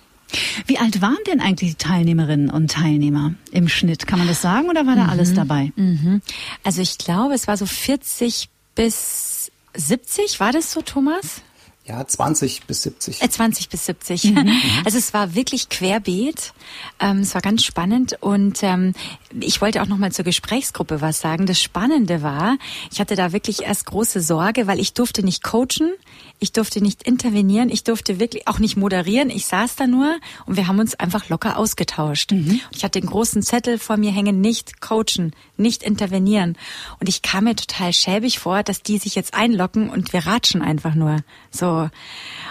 [0.66, 4.06] Wie alt waren denn eigentlich die Teilnehmerinnen und Teilnehmer im Schnitt?
[4.06, 5.10] Kann man das sagen oder war da mhm.
[5.10, 5.72] alles dabei?
[5.76, 6.22] Mhm.
[6.62, 11.42] Also ich glaube, es war so 40 bis 70, war das so, Thomas?
[11.86, 13.22] Ja, 20 bis 70.
[13.22, 14.24] Äh, 20 bis 70.
[14.24, 14.62] Mhm.
[14.86, 16.54] Also es war wirklich querbeet.
[16.98, 18.94] Ähm, es war ganz spannend und ähm,
[19.40, 21.46] ich wollte auch noch mal zur Gesprächsgruppe was sagen.
[21.46, 22.56] Das Spannende war,
[22.92, 25.92] ich hatte da wirklich erst große Sorge, weil ich durfte nicht coachen,
[26.38, 29.30] ich durfte nicht intervenieren, ich durfte wirklich auch nicht moderieren.
[29.30, 30.16] Ich saß da nur
[30.46, 32.32] und wir haben uns einfach locker ausgetauscht.
[32.32, 32.60] Mhm.
[32.74, 36.56] Ich hatte den großen Zettel vor mir hängen, nicht coachen, nicht intervenieren.
[37.00, 40.62] Und ich kam mir total schäbig vor, dass die sich jetzt einlocken und wir ratschen
[40.62, 41.18] einfach nur.
[41.50, 41.88] So.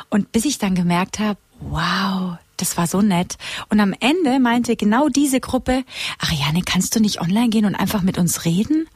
[0.10, 3.38] Und bis ich dann gemerkt habe, wow, das war so nett.
[3.70, 5.84] Und am Ende meinte genau diese Gruppe,
[6.20, 8.88] Ariane, kannst du nicht online gehen und einfach mit uns reden?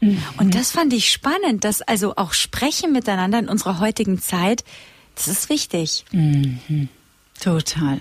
[0.00, 0.22] Mhm.
[0.38, 4.64] Und das fand ich spannend, dass also auch Sprechen miteinander in unserer heutigen Zeit,
[5.14, 6.04] das ist wichtig.
[6.12, 6.88] Mhm.
[7.40, 8.00] Total.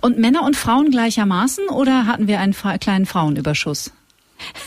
[0.00, 3.92] Und Männer und Frauen gleichermaßen oder hatten wir einen kleinen Frauenüberschuss?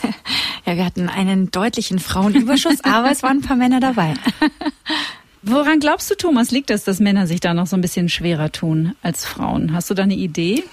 [0.66, 4.14] ja, wir hatten einen deutlichen Frauenüberschuss, aber es waren ein paar Männer dabei.
[5.48, 8.50] Woran glaubst du, Thomas, liegt es, dass Männer sich da noch so ein bisschen schwerer
[8.50, 9.72] tun als Frauen?
[9.72, 10.64] Hast du da eine Idee?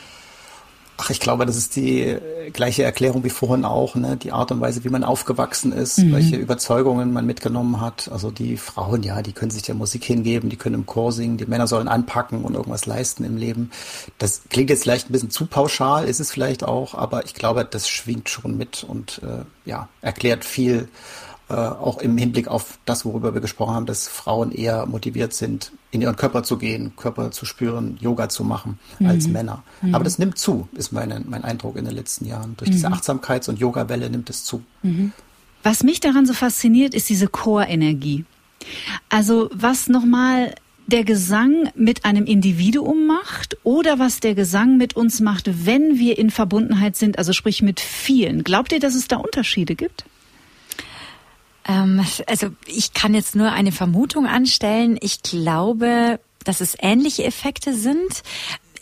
[0.98, 4.18] Ach, ich glaube, das ist die äh, gleiche Erklärung wie vorhin auch, ne?
[4.18, 6.14] Die Art und Weise, wie man aufgewachsen ist, mhm.
[6.14, 8.10] welche Überzeugungen man mitgenommen hat.
[8.12, 11.38] Also die Frauen, ja, die können sich der Musik hingeben, die können im Chor singen,
[11.38, 13.70] die Männer sollen anpacken und irgendwas leisten im Leben.
[14.18, 17.64] Das klingt jetzt vielleicht ein bisschen zu pauschal, ist es vielleicht auch, aber ich glaube,
[17.70, 20.88] das schwingt schon mit und äh, ja, erklärt viel
[21.50, 25.72] äh, auch im Hinblick auf das, worüber wir gesprochen haben, dass Frauen eher motiviert sind,
[25.92, 29.08] in ihren Körper zu gehen, Körper zu spüren, Yoga zu machen mhm.
[29.08, 29.64] als Männer.
[29.82, 29.94] Mhm.
[29.94, 32.56] Aber das nimmt zu, ist meine, mein Eindruck in den letzten Jahren.
[32.58, 32.96] Durch diese mhm.
[32.96, 34.64] Achtsamkeits- und Yoga-Welle nimmt es zu.
[34.84, 35.12] Mhm.
[35.64, 38.26] Was mich daran so fasziniert, ist diese Chorenergie.
[39.10, 40.56] Also was nochmal
[40.88, 46.18] der Gesang mit einem Individuum macht oder was der Gesang mit uns macht, wenn wir
[46.18, 48.44] in Verbundenheit sind, also sprich mit vielen.
[48.44, 50.06] Glaubt ihr, dass es da Unterschiede gibt?
[51.68, 54.98] Ähm, also ich kann jetzt nur eine Vermutung anstellen.
[55.02, 58.24] Ich glaube, dass es ähnliche Effekte sind.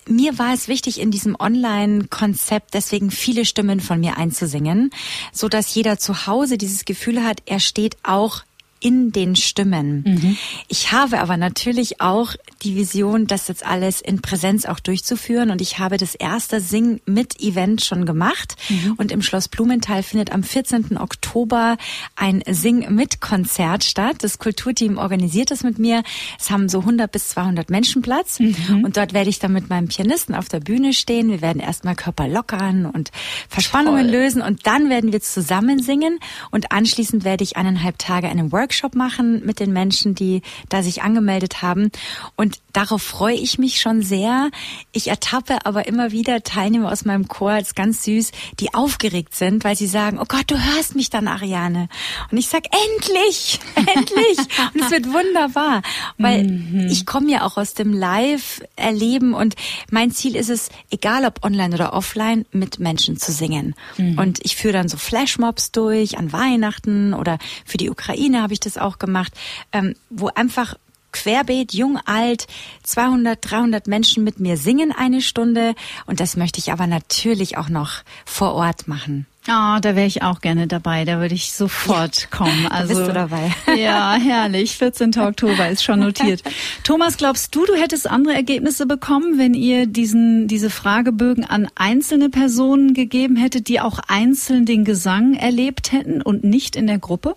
[0.08, 4.90] Mir war es wichtig, in diesem Online-Konzept deswegen viele Stimmen von mir einzusingen,
[5.32, 8.42] so dass jeder zu Hause dieses Gefühl hat, er steht auch
[8.82, 10.04] in den Stimmen.
[10.06, 10.38] Mhm.
[10.68, 15.52] Ich habe aber natürlich auch die Vision, das jetzt alles in Präsenz auch durchzuführen.
[15.52, 18.56] Und ich habe das erste Sing mit Event schon gemacht.
[18.70, 18.96] Mhm.
[18.98, 20.98] Und im Schloss Blumenthal findet am 14.
[20.98, 21.78] Oktober
[22.16, 24.18] ein Sing mit Konzert statt.
[24.22, 26.04] Das Kulturteam organisiert das mit mir.
[26.40, 28.40] Es haben so 100 bis 200 Menschen Platz.
[28.40, 28.84] Mhm.
[28.84, 31.30] Und dort werde ich dann mit meinem Pianisten auf der Bühne stehen.
[31.30, 33.12] Wir werden erstmal Körper lockern und
[33.48, 34.12] Verspannungen Toll.
[34.12, 34.42] lösen.
[34.42, 36.18] Und dann werden wir zusammen singen.
[36.50, 40.82] Und anschließend werde ich eineinhalb Tage einen Workshop Workshop machen mit den Menschen, die da
[40.82, 41.92] sich angemeldet haben.
[42.38, 44.50] Und darauf freue ich mich schon sehr.
[44.94, 49.66] Ich ertappe aber immer wieder Teilnehmer aus meinem Chor, ist ganz süß, die aufgeregt sind,
[49.66, 51.90] weil sie sagen, oh Gott, du hörst mich dann, Ariane.
[52.32, 52.64] Und ich sag,
[52.96, 54.38] endlich, endlich.
[54.74, 55.82] Und es wird wunderbar,
[56.18, 56.88] weil mhm.
[56.90, 59.56] ich komme ja auch aus dem Live-Erleben und
[59.90, 63.76] mein Ziel ist es, egal ob online oder offline, mit Menschen zu singen.
[63.98, 64.18] Mhm.
[64.18, 68.61] Und ich führe dann so Flashmobs durch an Weihnachten oder für die Ukraine habe ich
[68.66, 69.34] das auch gemacht,
[69.72, 70.76] ähm, wo einfach
[71.12, 72.48] querbeet, jung, alt,
[72.84, 75.76] 200, 300 Menschen mit mir singen eine Stunde.
[76.06, 79.26] Und das möchte ich aber natürlich auch noch vor Ort machen.
[79.48, 81.04] Ah, oh, da wäre ich auch gerne dabei.
[81.04, 82.52] Da würde ich sofort kommen.
[82.72, 83.52] Also bist du dabei.
[83.76, 84.78] ja, herrlich.
[84.78, 85.18] 14.
[85.18, 86.44] Oktober ist schon notiert.
[86.84, 92.30] Thomas, glaubst du, du hättest andere Ergebnisse bekommen, wenn ihr diesen diese Fragebögen an einzelne
[92.30, 97.36] Personen gegeben hättet, die auch einzeln den Gesang erlebt hätten und nicht in der Gruppe?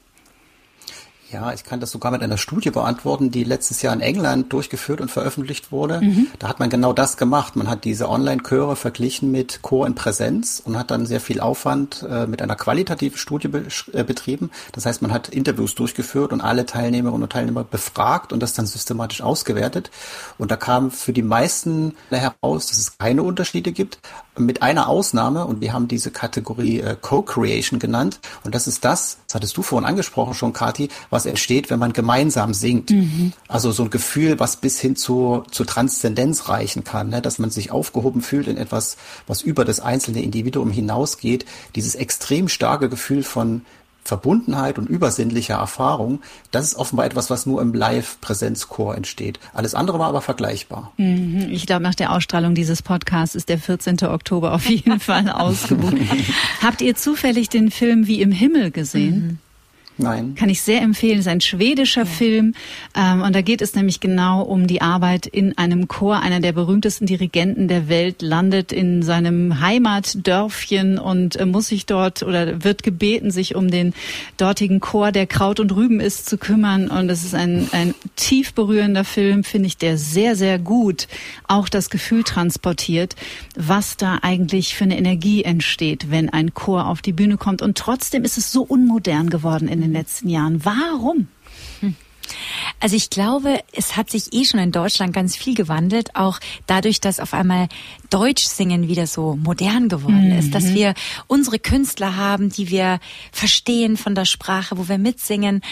[1.35, 5.01] Ja, ich kann das sogar mit einer Studie beantworten, die letztes Jahr in England durchgeführt
[5.01, 6.01] und veröffentlicht wurde.
[6.01, 6.29] Mhm.
[6.39, 7.57] Da hat man genau das gemacht.
[7.57, 12.07] Man hat diese Online-Chöre verglichen mit Chor in Präsenz und hat dann sehr viel Aufwand
[12.09, 14.53] äh, mit einer qualitativen Studie be äh, betrieben.
[14.71, 18.67] Das heißt, man hat Interviews durchgeführt und alle Teilnehmerinnen und Teilnehmer befragt und das dann
[18.67, 19.91] systematisch ausgewertet.
[20.39, 23.99] Und da kam für die meisten heraus, dass es keine Unterschiede gibt,
[24.39, 25.47] mit einer Ausnahme.
[25.47, 28.21] Und wir haben diese Kategorie äh, Co-Creation genannt.
[28.45, 31.93] Und das ist das, das hattest du vorhin angesprochen schon, Kati, was entsteht, wenn man
[31.93, 32.91] gemeinsam singt.
[32.91, 33.33] Mhm.
[33.49, 37.23] Also so ein Gefühl, was bis hin zu, zur Transzendenz reichen kann, ne?
[37.23, 41.45] dass man sich aufgehoben fühlt in etwas, was über das einzelne Individuum hinausgeht.
[41.75, 43.63] Dieses extrem starke Gefühl von
[44.05, 49.41] Verbundenheit und übersinnlicher Erfahrung, das ist offenbar etwas, was nur im Live-Präsenzchor entsteht.
[49.55, 50.93] Alles andere war aber vergleichbar.
[50.97, 51.49] Mhm.
[51.51, 54.03] Ich glaube, nach der Ausstrahlung dieses Podcasts ist der 14.
[54.05, 55.97] Oktober auf jeden Fall ausgebucht.
[56.63, 59.17] Habt ihr zufällig den Film Wie im Himmel gesehen?
[59.17, 59.39] Mhm.
[59.97, 60.35] Nein.
[60.35, 61.21] Kann ich sehr empfehlen.
[61.21, 62.07] Es ist ein schwedischer ja.
[62.07, 62.55] Film.
[62.97, 66.21] Ähm, und da geht es nämlich genau um die Arbeit in einem Chor.
[66.21, 72.25] Einer der berühmtesten Dirigenten der Welt landet in seinem Heimatdörfchen und äh, muss sich dort
[72.25, 73.95] oder wird gebeten, sich um den
[74.37, 76.89] dortigen Chor, der Kraut und Rüben ist, zu kümmern.
[76.89, 81.07] Und es ist ein, ein tief berührender Film, finde ich, der sehr, sehr gut
[81.47, 83.15] auch das Gefühl transportiert,
[83.55, 87.63] was da eigentlich für eine Energie entsteht, wenn ein Chor auf die Bühne kommt.
[87.63, 90.65] Und trotzdem ist es so unmodern geworden in den letzten Jahren.
[90.65, 91.29] Warum?
[91.81, 91.95] Hm.
[92.81, 97.01] Also ich glaube, es hat sich eh schon in Deutschland ganz viel gewandelt, auch dadurch,
[97.01, 97.69] dass auf einmal
[98.11, 100.39] Deutsch singen wieder so modern geworden mhm.
[100.39, 100.75] ist, dass mhm.
[100.75, 100.95] wir
[101.27, 103.01] unsere Künstler haben, die wir
[103.33, 105.63] verstehen von der Sprache, wo wir mitsingen.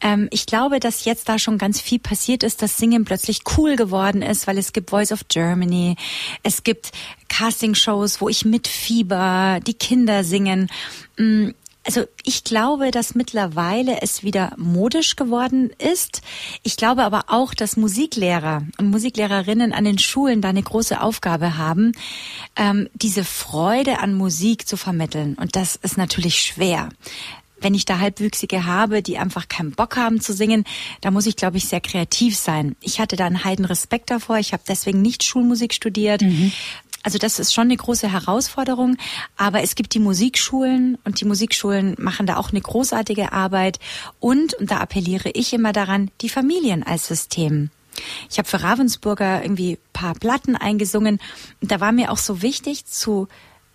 [0.00, 3.76] Ähm, ich glaube, dass jetzt da schon ganz viel passiert ist, dass Singen plötzlich cool
[3.76, 5.96] geworden ist, weil es gibt Voice of Germany,
[6.42, 6.92] es gibt
[7.28, 10.70] Castingshows, wo ich mitfieber, die Kinder singen.
[11.18, 11.50] Mm,
[11.84, 16.22] also ich glaube, dass mittlerweile es wieder modisch geworden ist.
[16.62, 21.56] Ich glaube aber auch, dass Musiklehrer und Musiklehrerinnen an den Schulen da eine große Aufgabe
[21.58, 21.92] haben,
[22.56, 25.34] ähm, diese Freude an Musik zu vermitteln.
[25.34, 26.88] Und das ist natürlich schwer
[27.62, 30.64] wenn ich da Halbwüchsige habe, die einfach keinen Bock haben zu singen,
[31.00, 32.76] da muss ich, glaube ich, sehr kreativ sein.
[32.80, 34.38] Ich hatte da einen heiden Respekt davor.
[34.38, 36.22] Ich habe deswegen nicht Schulmusik studiert.
[36.22, 36.52] Mhm.
[37.02, 38.96] Also das ist schon eine große Herausforderung.
[39.36, 43.78] Aber es gibt die Musikschulen und die Musikschulen machen da auch eine großartige Arbeit.
[44.20, 47.70] Und, und da appelliere ich immer daran, die Familien als System.
[48.30, 51.20] Ich habe für Ravensburger irgendwie paar Platten eingesungen.
[51.60, 53.28] Und da war mir auch so wichtig zu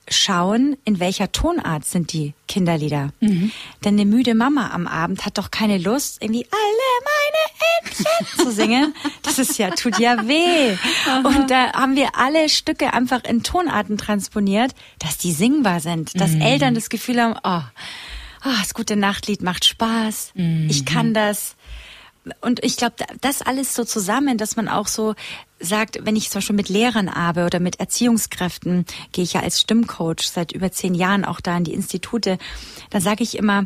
[0.09, 3.11] schauen, in welcher Tonart sind die Kinderlieder.
[3.19, 3.51] Mhm.
[3.83, 8.51] Denn eine müde Mama am Abend hat doch keine Lust, irgendwie alle meine Entchen zu
[8.51, 8.95] singen.
[9.23, 10.77] Das ist ja, tut ja weh.
[11.07, 11.27] Aha.
[11.27, 16.31] Und da haben wir alle Stücke einfach in Tonarten transponiert, dass die singbar sind, dass
[16.31, 16.41] mhm.
[16.41, 17.61] Eltern das Gefühl haben, oh,
[18.45, 20.67] oh, das gute Nachtlied macht Spaß, mhm.
[20.69, 21.55] ich kann das
[22.41, 25.15] und ich glaube, das alles so zusammen, dass man auch so
[25.59, 29.61] sagt, wenn ich zum Beispiel mit Lehrern arbeite oder mit Erziehungskräften, gehe ich ja als
[29.61, 32.37] Stimmcoach seit über zehn Jahren auch da in die Institute,
[32.89, 33.65] dann sage ich immer,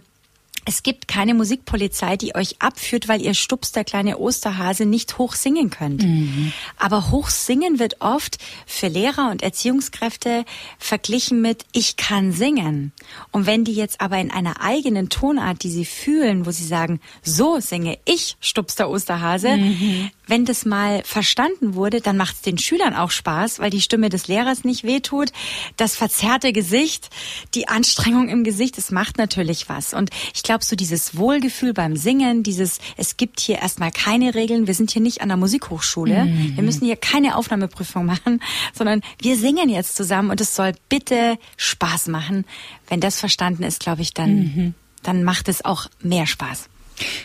[0.63, 5.33] es gibt keine Musikpolizei, die euch abführt, weil ihr Stups der kleine Osterhase nicht hoch
[5.33, 6.03] singen könnt.
[6.03, 6.53] Mhm.
[6.77, 8.37] Aber hoch singen wird oft
[8.67, 10.45] für Lehrer und Erziehungskräfte
[10.77, 12.91] verglichen mit ich kann singen.
[13.31, 16.99] Und wenn die jetzt aber in einer eigenen Tonart, die sie fühlen, wo sie sagen,
[17.23, 20.11] so singe ich Stups der Osterhase, mhm.
[20.32, 24.07] Wenn das mal verstanden wurde, dann macht es den Schülern auch Spaß, weil die Stimme
[24.07, 25.34] des Lehrers nicht wehtut,
[25.75, 27.09] das verzerrte Gesicht,
[27.53, 29.93] die Anstrengung im Gesicht, es macht natürlich was.
[29.93, 34.67] Und ich glaube, so dieses Wohlgefühl beim Singen, dieses, es gibt hier erstmal keine Regeln,
[34.67, 36.55] wir sind hier nicht an der Musikhochschule, mhm.
[36.55, 38.41] wir müssen hier keine Aufnahmeprüfung machen,
[38.73, 42.45] sondern wir singen jetzt zusammen und es soll bitte Spaß machen.
[42.88, 44.73] Wenn das verstanden ist, glaube ich, dann, mhm.
[45.03, 46.70] dann macht es auch mehr Spaß.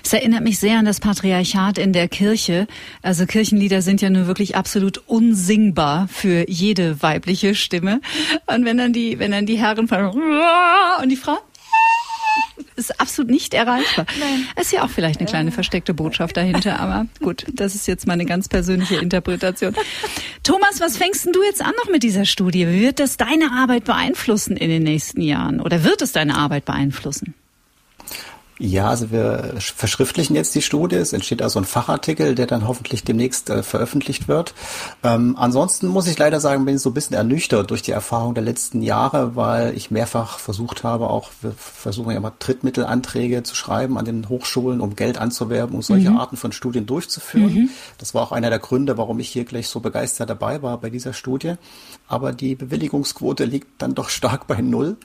[0.05, 2.66] Es erinnert mich sehr an das Patriarchat in der Kirche.
[3.03, 8.01] Also Kirchenlieder sind ja nur wirklich absolut unsingbar für jede weibliche Stimme.
[8.47, 10.07] Und wenn dann die, wenn dann die Herren von
[11.03, 11.39] und die Frau
[12.77, 14.07] ist absolut nicht erreichbar.
[14.18, 14.47] Nein.
[14.61, 18.24] Ist ja auch vielleicht eine kleine versteckte Botschaft dahinter, aber gut, das ist jetzt meine
[18.24, 19.74] ganz persönliche Interpretation.
[20.43, 22.66] Thomas, was fängst denn du jetzt an noch mit dieser Studie?
[22.68, 26.64] Wie wird das deine Arbeit beeinflussen in den nächsten Jahren oder wird es deine Arbeit
[26.64, 27.35] beeinflussen?
[28.59, 30.96] Ja, also wir verschriftlichen jetzt die Studie.
[30.96, 34.54] Es entsteht also ein Fachartikel, der dann hoffentlich demnächst äh, veröffentlicht wird.
[35.04, 38.32] Ähm, ansonsten muss ich leider sagen, bin ich so ein bisschen ernüchtert durch die Erfahrung
[38.34, 43.54] der letzten Jahre, weil ich mehrfach versucht habe, auch wir versuchen ja mal Drittmittelanträge zu
[43.54, 46.16] schreiben an den Hochschulen, um Geld anzuwerben, um solche mhm.
[46.16, 47.52] Arten von Studien durchzuführen.
[47.52, 47.70] Mhm.
[47.98, 50.88] Das war auch einer der Gründe, warum ich hier gleich so begeistert dabei war bei
[50.88, 51.57] dieser Studie.
[52.09, 54.96] Aber die Bewilligungsquote liegt dann doch stark bei Null.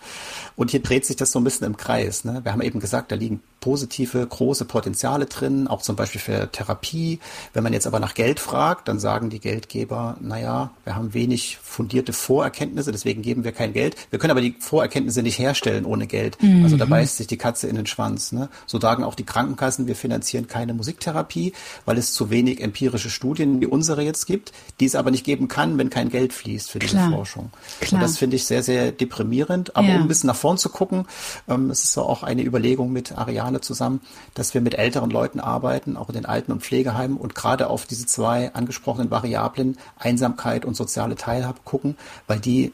[0.56, 2.26] Und hier dreht sich das so ein bisschen im Kreis.
[2.26, 2.42] Ne?
[2.44, 7.20] Wir haben eben gesagt, da liegen positive, große Potenziale drin, auch zum Beispiel für Therapie.
[7.54, 11.60] Wenn man jetzt aber nach Geld fragt, dann sagen die Geldgeber, naja, wir haben wenig
[11.62, 13.96] fundierte Vorerkenntnisse, deswegen geben wir kein Geld.
[14.10, 16.42] Wir können aber die Vorerkenntnisse nicht herstellen ohne Geld.
[16.42, 16.64] Mhm.
[16.64, 18.32] Also da beißt sich die Katze in den Schwanz.
[18.32, 18.50] Ne?
[18.66, 21.54] So sagen auch die Krankenkassen, wir finanzieren keine Musiktherapie,
[21.86, 25.48] weil es zu wenig empirische Studien wie unsere jetzt gibt, die es aber nicht geben
[25.48, 27.12] kann, wenn kein Geld fließt für diese Klar.
[27.12, 27.52] Forschung.
[27.80, 28.02] Klar.
[28.02, 29.76] Und das finde ich sehr, sehr deprimierend.
[29.76, 29.96] Aber ja.
[29.98, 31.06] um ein bisschen nach vorn zu gucken,
[31.48, 34.02] ähm, es ist so auch eine Überlegung mit Ariane Jahre zusammen,
[34.34, 37.86] dass wir mit älteren Leuten arbeiten, auch in den Alten- und Pflegeheimen und gerade auf
[37.86, 41.96] diese zwei angesprochenen Variablen Einsamkeit und soziale Teilhabe gucken,
[42.28, 42.72] weil die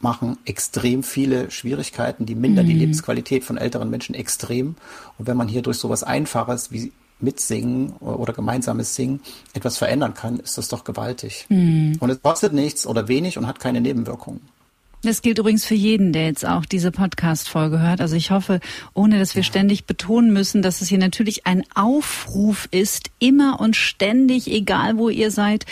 [0.00, 2.70] machen extrem viele Schwierigkeiten, die mindern mhm.
[2.70, 4.76] die Lebensqualität von älteren Menschen extrem.
[5.18, 9.20] Und wenn man hier durch sowas Einfaches wie Mitsingen oder gemeinsames Singen
[9.52, 11.46] etwas verändern kann, ist das doch gewaltig.
[11.48, 11.96] Mhm.
[11.98, 14.40] Und es kostet nichts oder wenig und hat keine Nebenwirkungen.
[15.02, 18.00] Das gilt übrigens für jeden, der jetzt auch diese Podcast-Folge hört.
[18.00, 18.58] Also ich hoffe,
[18.94, 23.76] ohne dass wir ständig betonen müssen, dass es hier natürlich ein Aufruf ist, immer und
[23.76, 25.66] ständig, egal wo ihr seid,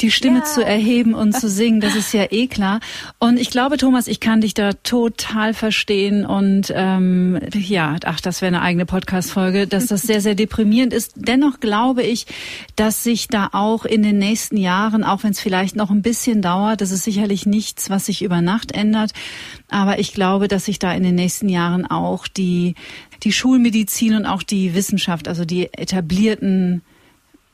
[0.00, 0.44] die Stimme ja.
[0.44, 1.80] zu erheben und zu singen.
[1.80, 2.80] Das ist ja eh klar.
[3.20, 6.26] Und ich glaube, Thomas, ich kann dich da total verstehen.
[6.26, 11.12] Und ähm, ja, ach, das wäre eine eigene Podcast-Folge, dass das sehr, sehr deprimierend ist.
[11.14, 12.26] Dennoch glaube ich,
[12.74, 16.42] dass sich da auch in den nächsten Jahren, auch wenn es vielleicht noch ein bisschen
[16.42, 19.12] dauert, das ist sicherlich nichts, was sich über Nacht Nacht ändert.
[19.68, 22.74] Aber ich glaube, dass sich da in den nächsten Jahren auch die,
[23.22, 26.82] die Schulmedizin und auch die Wissenschaft, also die etablierten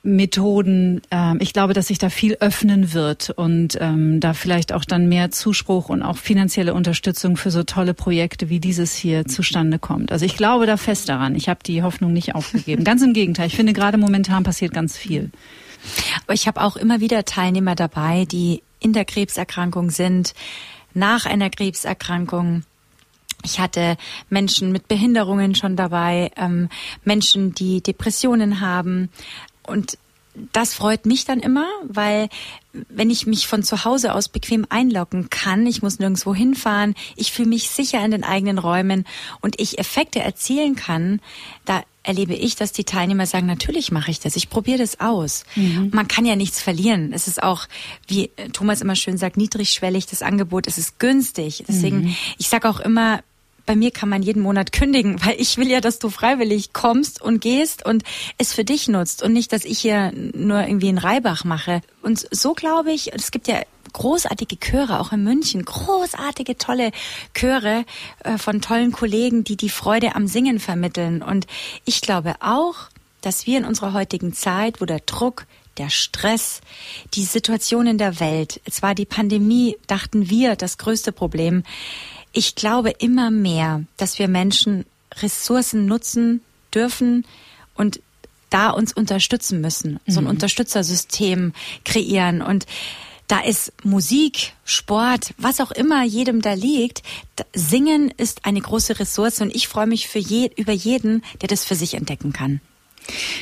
[0.04, 4.84] Methoden, äh, ich glaube, dass sich da viel öffnen wird und ähm, da vielleicht auch
[4.84, 9.78] dann mehr Zuspruch und auch finanzielle Unterstützung für so tolle Projekte wie dieses hier zustande
[9.78, 10.10] kommt.
[10.10, 11.36] Also ich glaube da fest daran.
[11.36, 12.82] Ich habe die Hoffnung nicht aufgegeben.
[12.84, 13.46] Ganz im Gegenteil.
[13.46, 15.30] Ich finde gerade momentan passiert ganz viel.
[16.24, 20.34] Aber ich habe auch immer wieder Teilnehmer dabei, die in der Krebserkrankung sind,
[20.94, 22.64] nach einer Krebserkrankung.
[23.44, 23.96] Ich hatte
[24.30, 26.68] Menschen mit Behinderungen schon dabei, ähm,
[27.04, 29.10] Menschen, die Depressionen haben.
[29.64, 29.98] Und
[30.52, 32.28] das freut mich dann immer, weil
[32.88, 37.32] wenn ich mich von zu Hause aus bequem einloggen kann, ich muss nirgendwo hinfahren, ich
[37.32, 39.04] fühle mich sicher in den eigenen Räumen
[39.40, 41.20] und ich Effekte erzielen kann,
[41.64, 45.44] da erlebe ich, dass die Teilnehmer sagen, natürlich mache ich das, ich probiere das aus.
[45.54, 45.90] Mhm.
[45.92, 47.12] Man kann ja nichts verlieren.
[47.12, 47.66] Es ist auch,
[48.08, 51.64] wie Thomas immer schön sagt, niedrigschwellig, das Angebot, es ist günstig.
[51.68, 52.16] Deswegen, mhm.
[52.38, 53.20] ich sage auch immer,
[53.66, 57.22] bei mir kann man jeden Monat kündigen, weil ich will ja, dass du freiwillig kommst
[57.22, 58.02] und gehst und
[58.38, 61.82] es für dich nutzt und nicht, dass ich hier nur irgendwie einen Reibach mache.
[62.02, 63.60] Und so glaube ich, es gibt ja
[63.92, 66.90] großartige Chöre, auch in München, großartige, tolle
[67.34, 67.84] Chöre
[68.24, 71.22] äh, von tollen Kollegen, die die Freude am Singen vermitteln.
[71.22, 71.46] Und
[71.84, 72.74] ich glaube auch,
[73.20, 75.46] dass wir in unserer heutigen Zeit, wo der Druck,
[75.78, 76.60] der Stress,
[77.14, 81.62] die Situation in der Welt, es war die Pandemie, dachten wir, das größte Problem.
[82.32, 84.84] Ich glaube immer mehr, dass wir Menschen
[85.20, 86.42] Ressourcen nutzen
[86.74, 87.24] dürfen
[87.74, 88.00] und
[88.50, 90.30] da uns unterstützen müssen, so ein mhm.
[90.30, 91.52] Unterstützersystem
[91.84, 92.66] kreieren und
[93.32, 97.02] da ist Musik, Sport, was auch immer jedem da liegt.
[97.54, 101.64] Singen ist eine große Ressource und ich freue mich für je, über jeden, der das
[101.64, 102.60] für sich entdecken kann.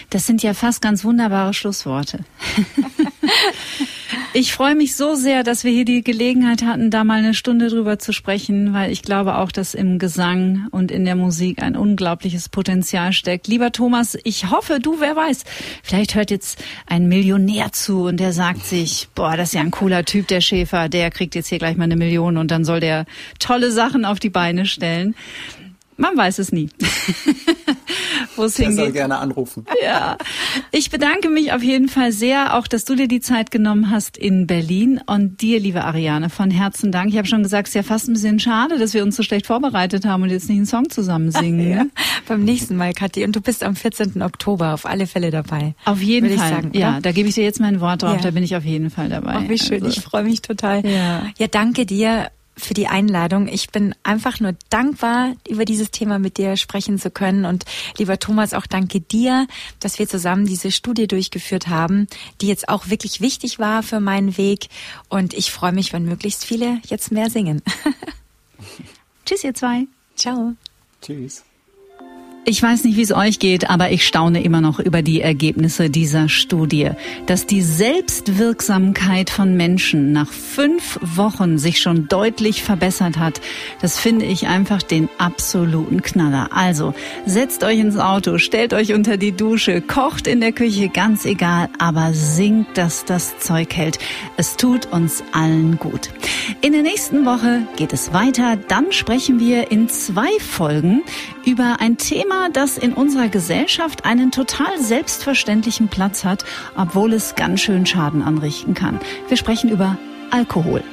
[0.09, 2.24] Das sind ja fast ganz wunderbare Schlussworte.
[4.33, 7.68] ich freue mich so sehr, dass wir hier die Gelegenheit hatten, da mal eine Stunde
[7.68, 11.76] drüber zu sprechen, weil ich glaube auch, dass im Gesang und in der Musik ein
[11.76, 13.49] unglaubliches Potenzial steckt.
[13.49, 15.45] Lieber Thomas, ich hoffe, du, wer weiß,
[15.83, 19.72] vielleicht hört jetzt ein Millionär zu und der sagt sich, boah, das ist ja ein
[19.72, 22.81] cooler Typ, der Schäfer, der kriegt jetzt hier gleich mal eine Million und dann soll
[22.81, 23.07] der
[23.41, 25.14] tolle Sachen auf die Beine stellen.
[26.01, 26.70] Man weiß es nie.
[28.36, 28.76] Wo es hingeht.
[28.76, 29.66] soll gerne anrufen.
[29.82, 30.18] Ja.
[30.72, 34.18] Ich bedanke mich auf jeden Fall sehr, auch dass du dir die Zeit genommen hast
[34.18, 37.11] in Berlin und dir, liebe Ariane, von Herzen Dank.
[37.11, 39.22] Ich habe schon gesagt, es ist ja fast ein bisschen schade, dass wir uns so
[39.22, 41.68] schlecht vorbereitet haben und jetzt nicht einen Song zusammen singen.
[41.68, 41.84] Ja.
[41.84, 41.90] Ne?
[42.28, 43.24] Beim nächsten Mal, Kathi.
[43.24, 44.22] Und du bist am 14.
[44.22, 45.74] Oktober auf alle Fälle dabei.
[45.86, 46.51] Auf jeden Fall.
[46.51, 48.16] Sagen, ja, da gebe ich dir jetzt mein Wort drauf.
[48.16, 48.22] Ja.
[48.22, 49.38] Da bin ich auf jeden Fall dabei.
[49.38, 49.82] Oh, wie schön.
[49.82, 49.98] Also.
[49.98, 50.86] Ich freue mich total.
[50.86, 51.22] Ja.
[51.38, 52.30] ja, danke dir
[52.61, 53.49] für die Einladung.
[53.49, 57.45] Ich bin einfach nur dankbar, über dieses Thema mit dir sprechen zu können.
[57.45, 57.65] Und
[57.99, 59.47] lieber Thomas, auch danke dir,
[59.81, 62.07] dass wir zusammen diese Studie durchgeführt haben,
[62.41, 64.69] die jetzt auch wirklich wichtig war für meinen Weg.
[65.09, 67.63] Und ich freue mich, wenn möglichst viele jetzt mehr singen.
[69.27, 69.87] Tschüss, ihr zwei.
[70.17, 70.55] Ciao.
[71.03, 71.45] Tschüss.
[72.47, 75.91] Ich weiß nicht, wie es euch geht, aber ich staune immer noch über die Ergebnisse
[75.91, 76.91] dieser Studie.
[77.26, 83.43] Dass die Selbstwirksamkeit von Menschen nach fünf Wochen sich schon deutlich verbessert hat,
[83.82, 86.49] das finde ich einfach den absoluten Knaller.
[86.51, 86.95] Also
[87.26, 91.68] setzt euch ins Auto, stellt euch unter die Dusche, kocht in der Küche, ganz egal,
[91.78, 93.99] aber singt, dass das Zeug hält.
[94.38, 96.09] Es tut uns allen gut.
[96.62, 98.57] In der nächsten Woche geht es weiter.
[98.57, 101.03] Dann sprechen wir in zwei Folgen
[101.51, 106.44] über ein Thema, das in unserer Gesellschaft einen total selbstverständlichen Platz hat,
[106.76, 109.01] obwohl es ganz schön Schaden anrichten kann.
[109.26, 109.98] Wir sprechen über
[110.30, 110.84] Alkohol.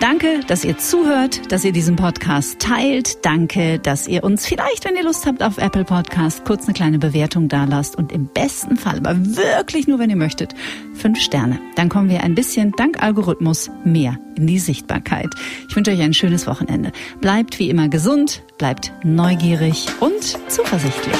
[0.00, 3.24] Danke, dass ihr zuhört, dass ihr diesen Podcast teilt.
[3.24, 6.98] Danke, dass ihr uns vielleicht, wenn ihr Lust habt, auf Apple Podcast kurz eine kleine
[6.98, 10.54] Bewertung dalasst und im besten Fall, aber wirklich nur, wenn ihr möchtet,
[10.94, 11.60] fünf Sterne.
[11.76, 15.30] Dann kommen wir ein bisschen dank Algorithmus mehr in die Sichtbarkeit.
[15.68, 16.92] Ich wünsche euch ein schönes Wochenende.
[17.20, 21.16] Bleibt wie immer gesund, bleibt neugierig und zuversichtlich.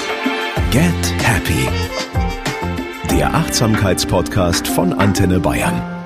[0.71, 0.83] Get
[1.23, 1.69] Happy.
[3.11, 6.02] Der Achtsamkeitspodcast von Antenne Bayern.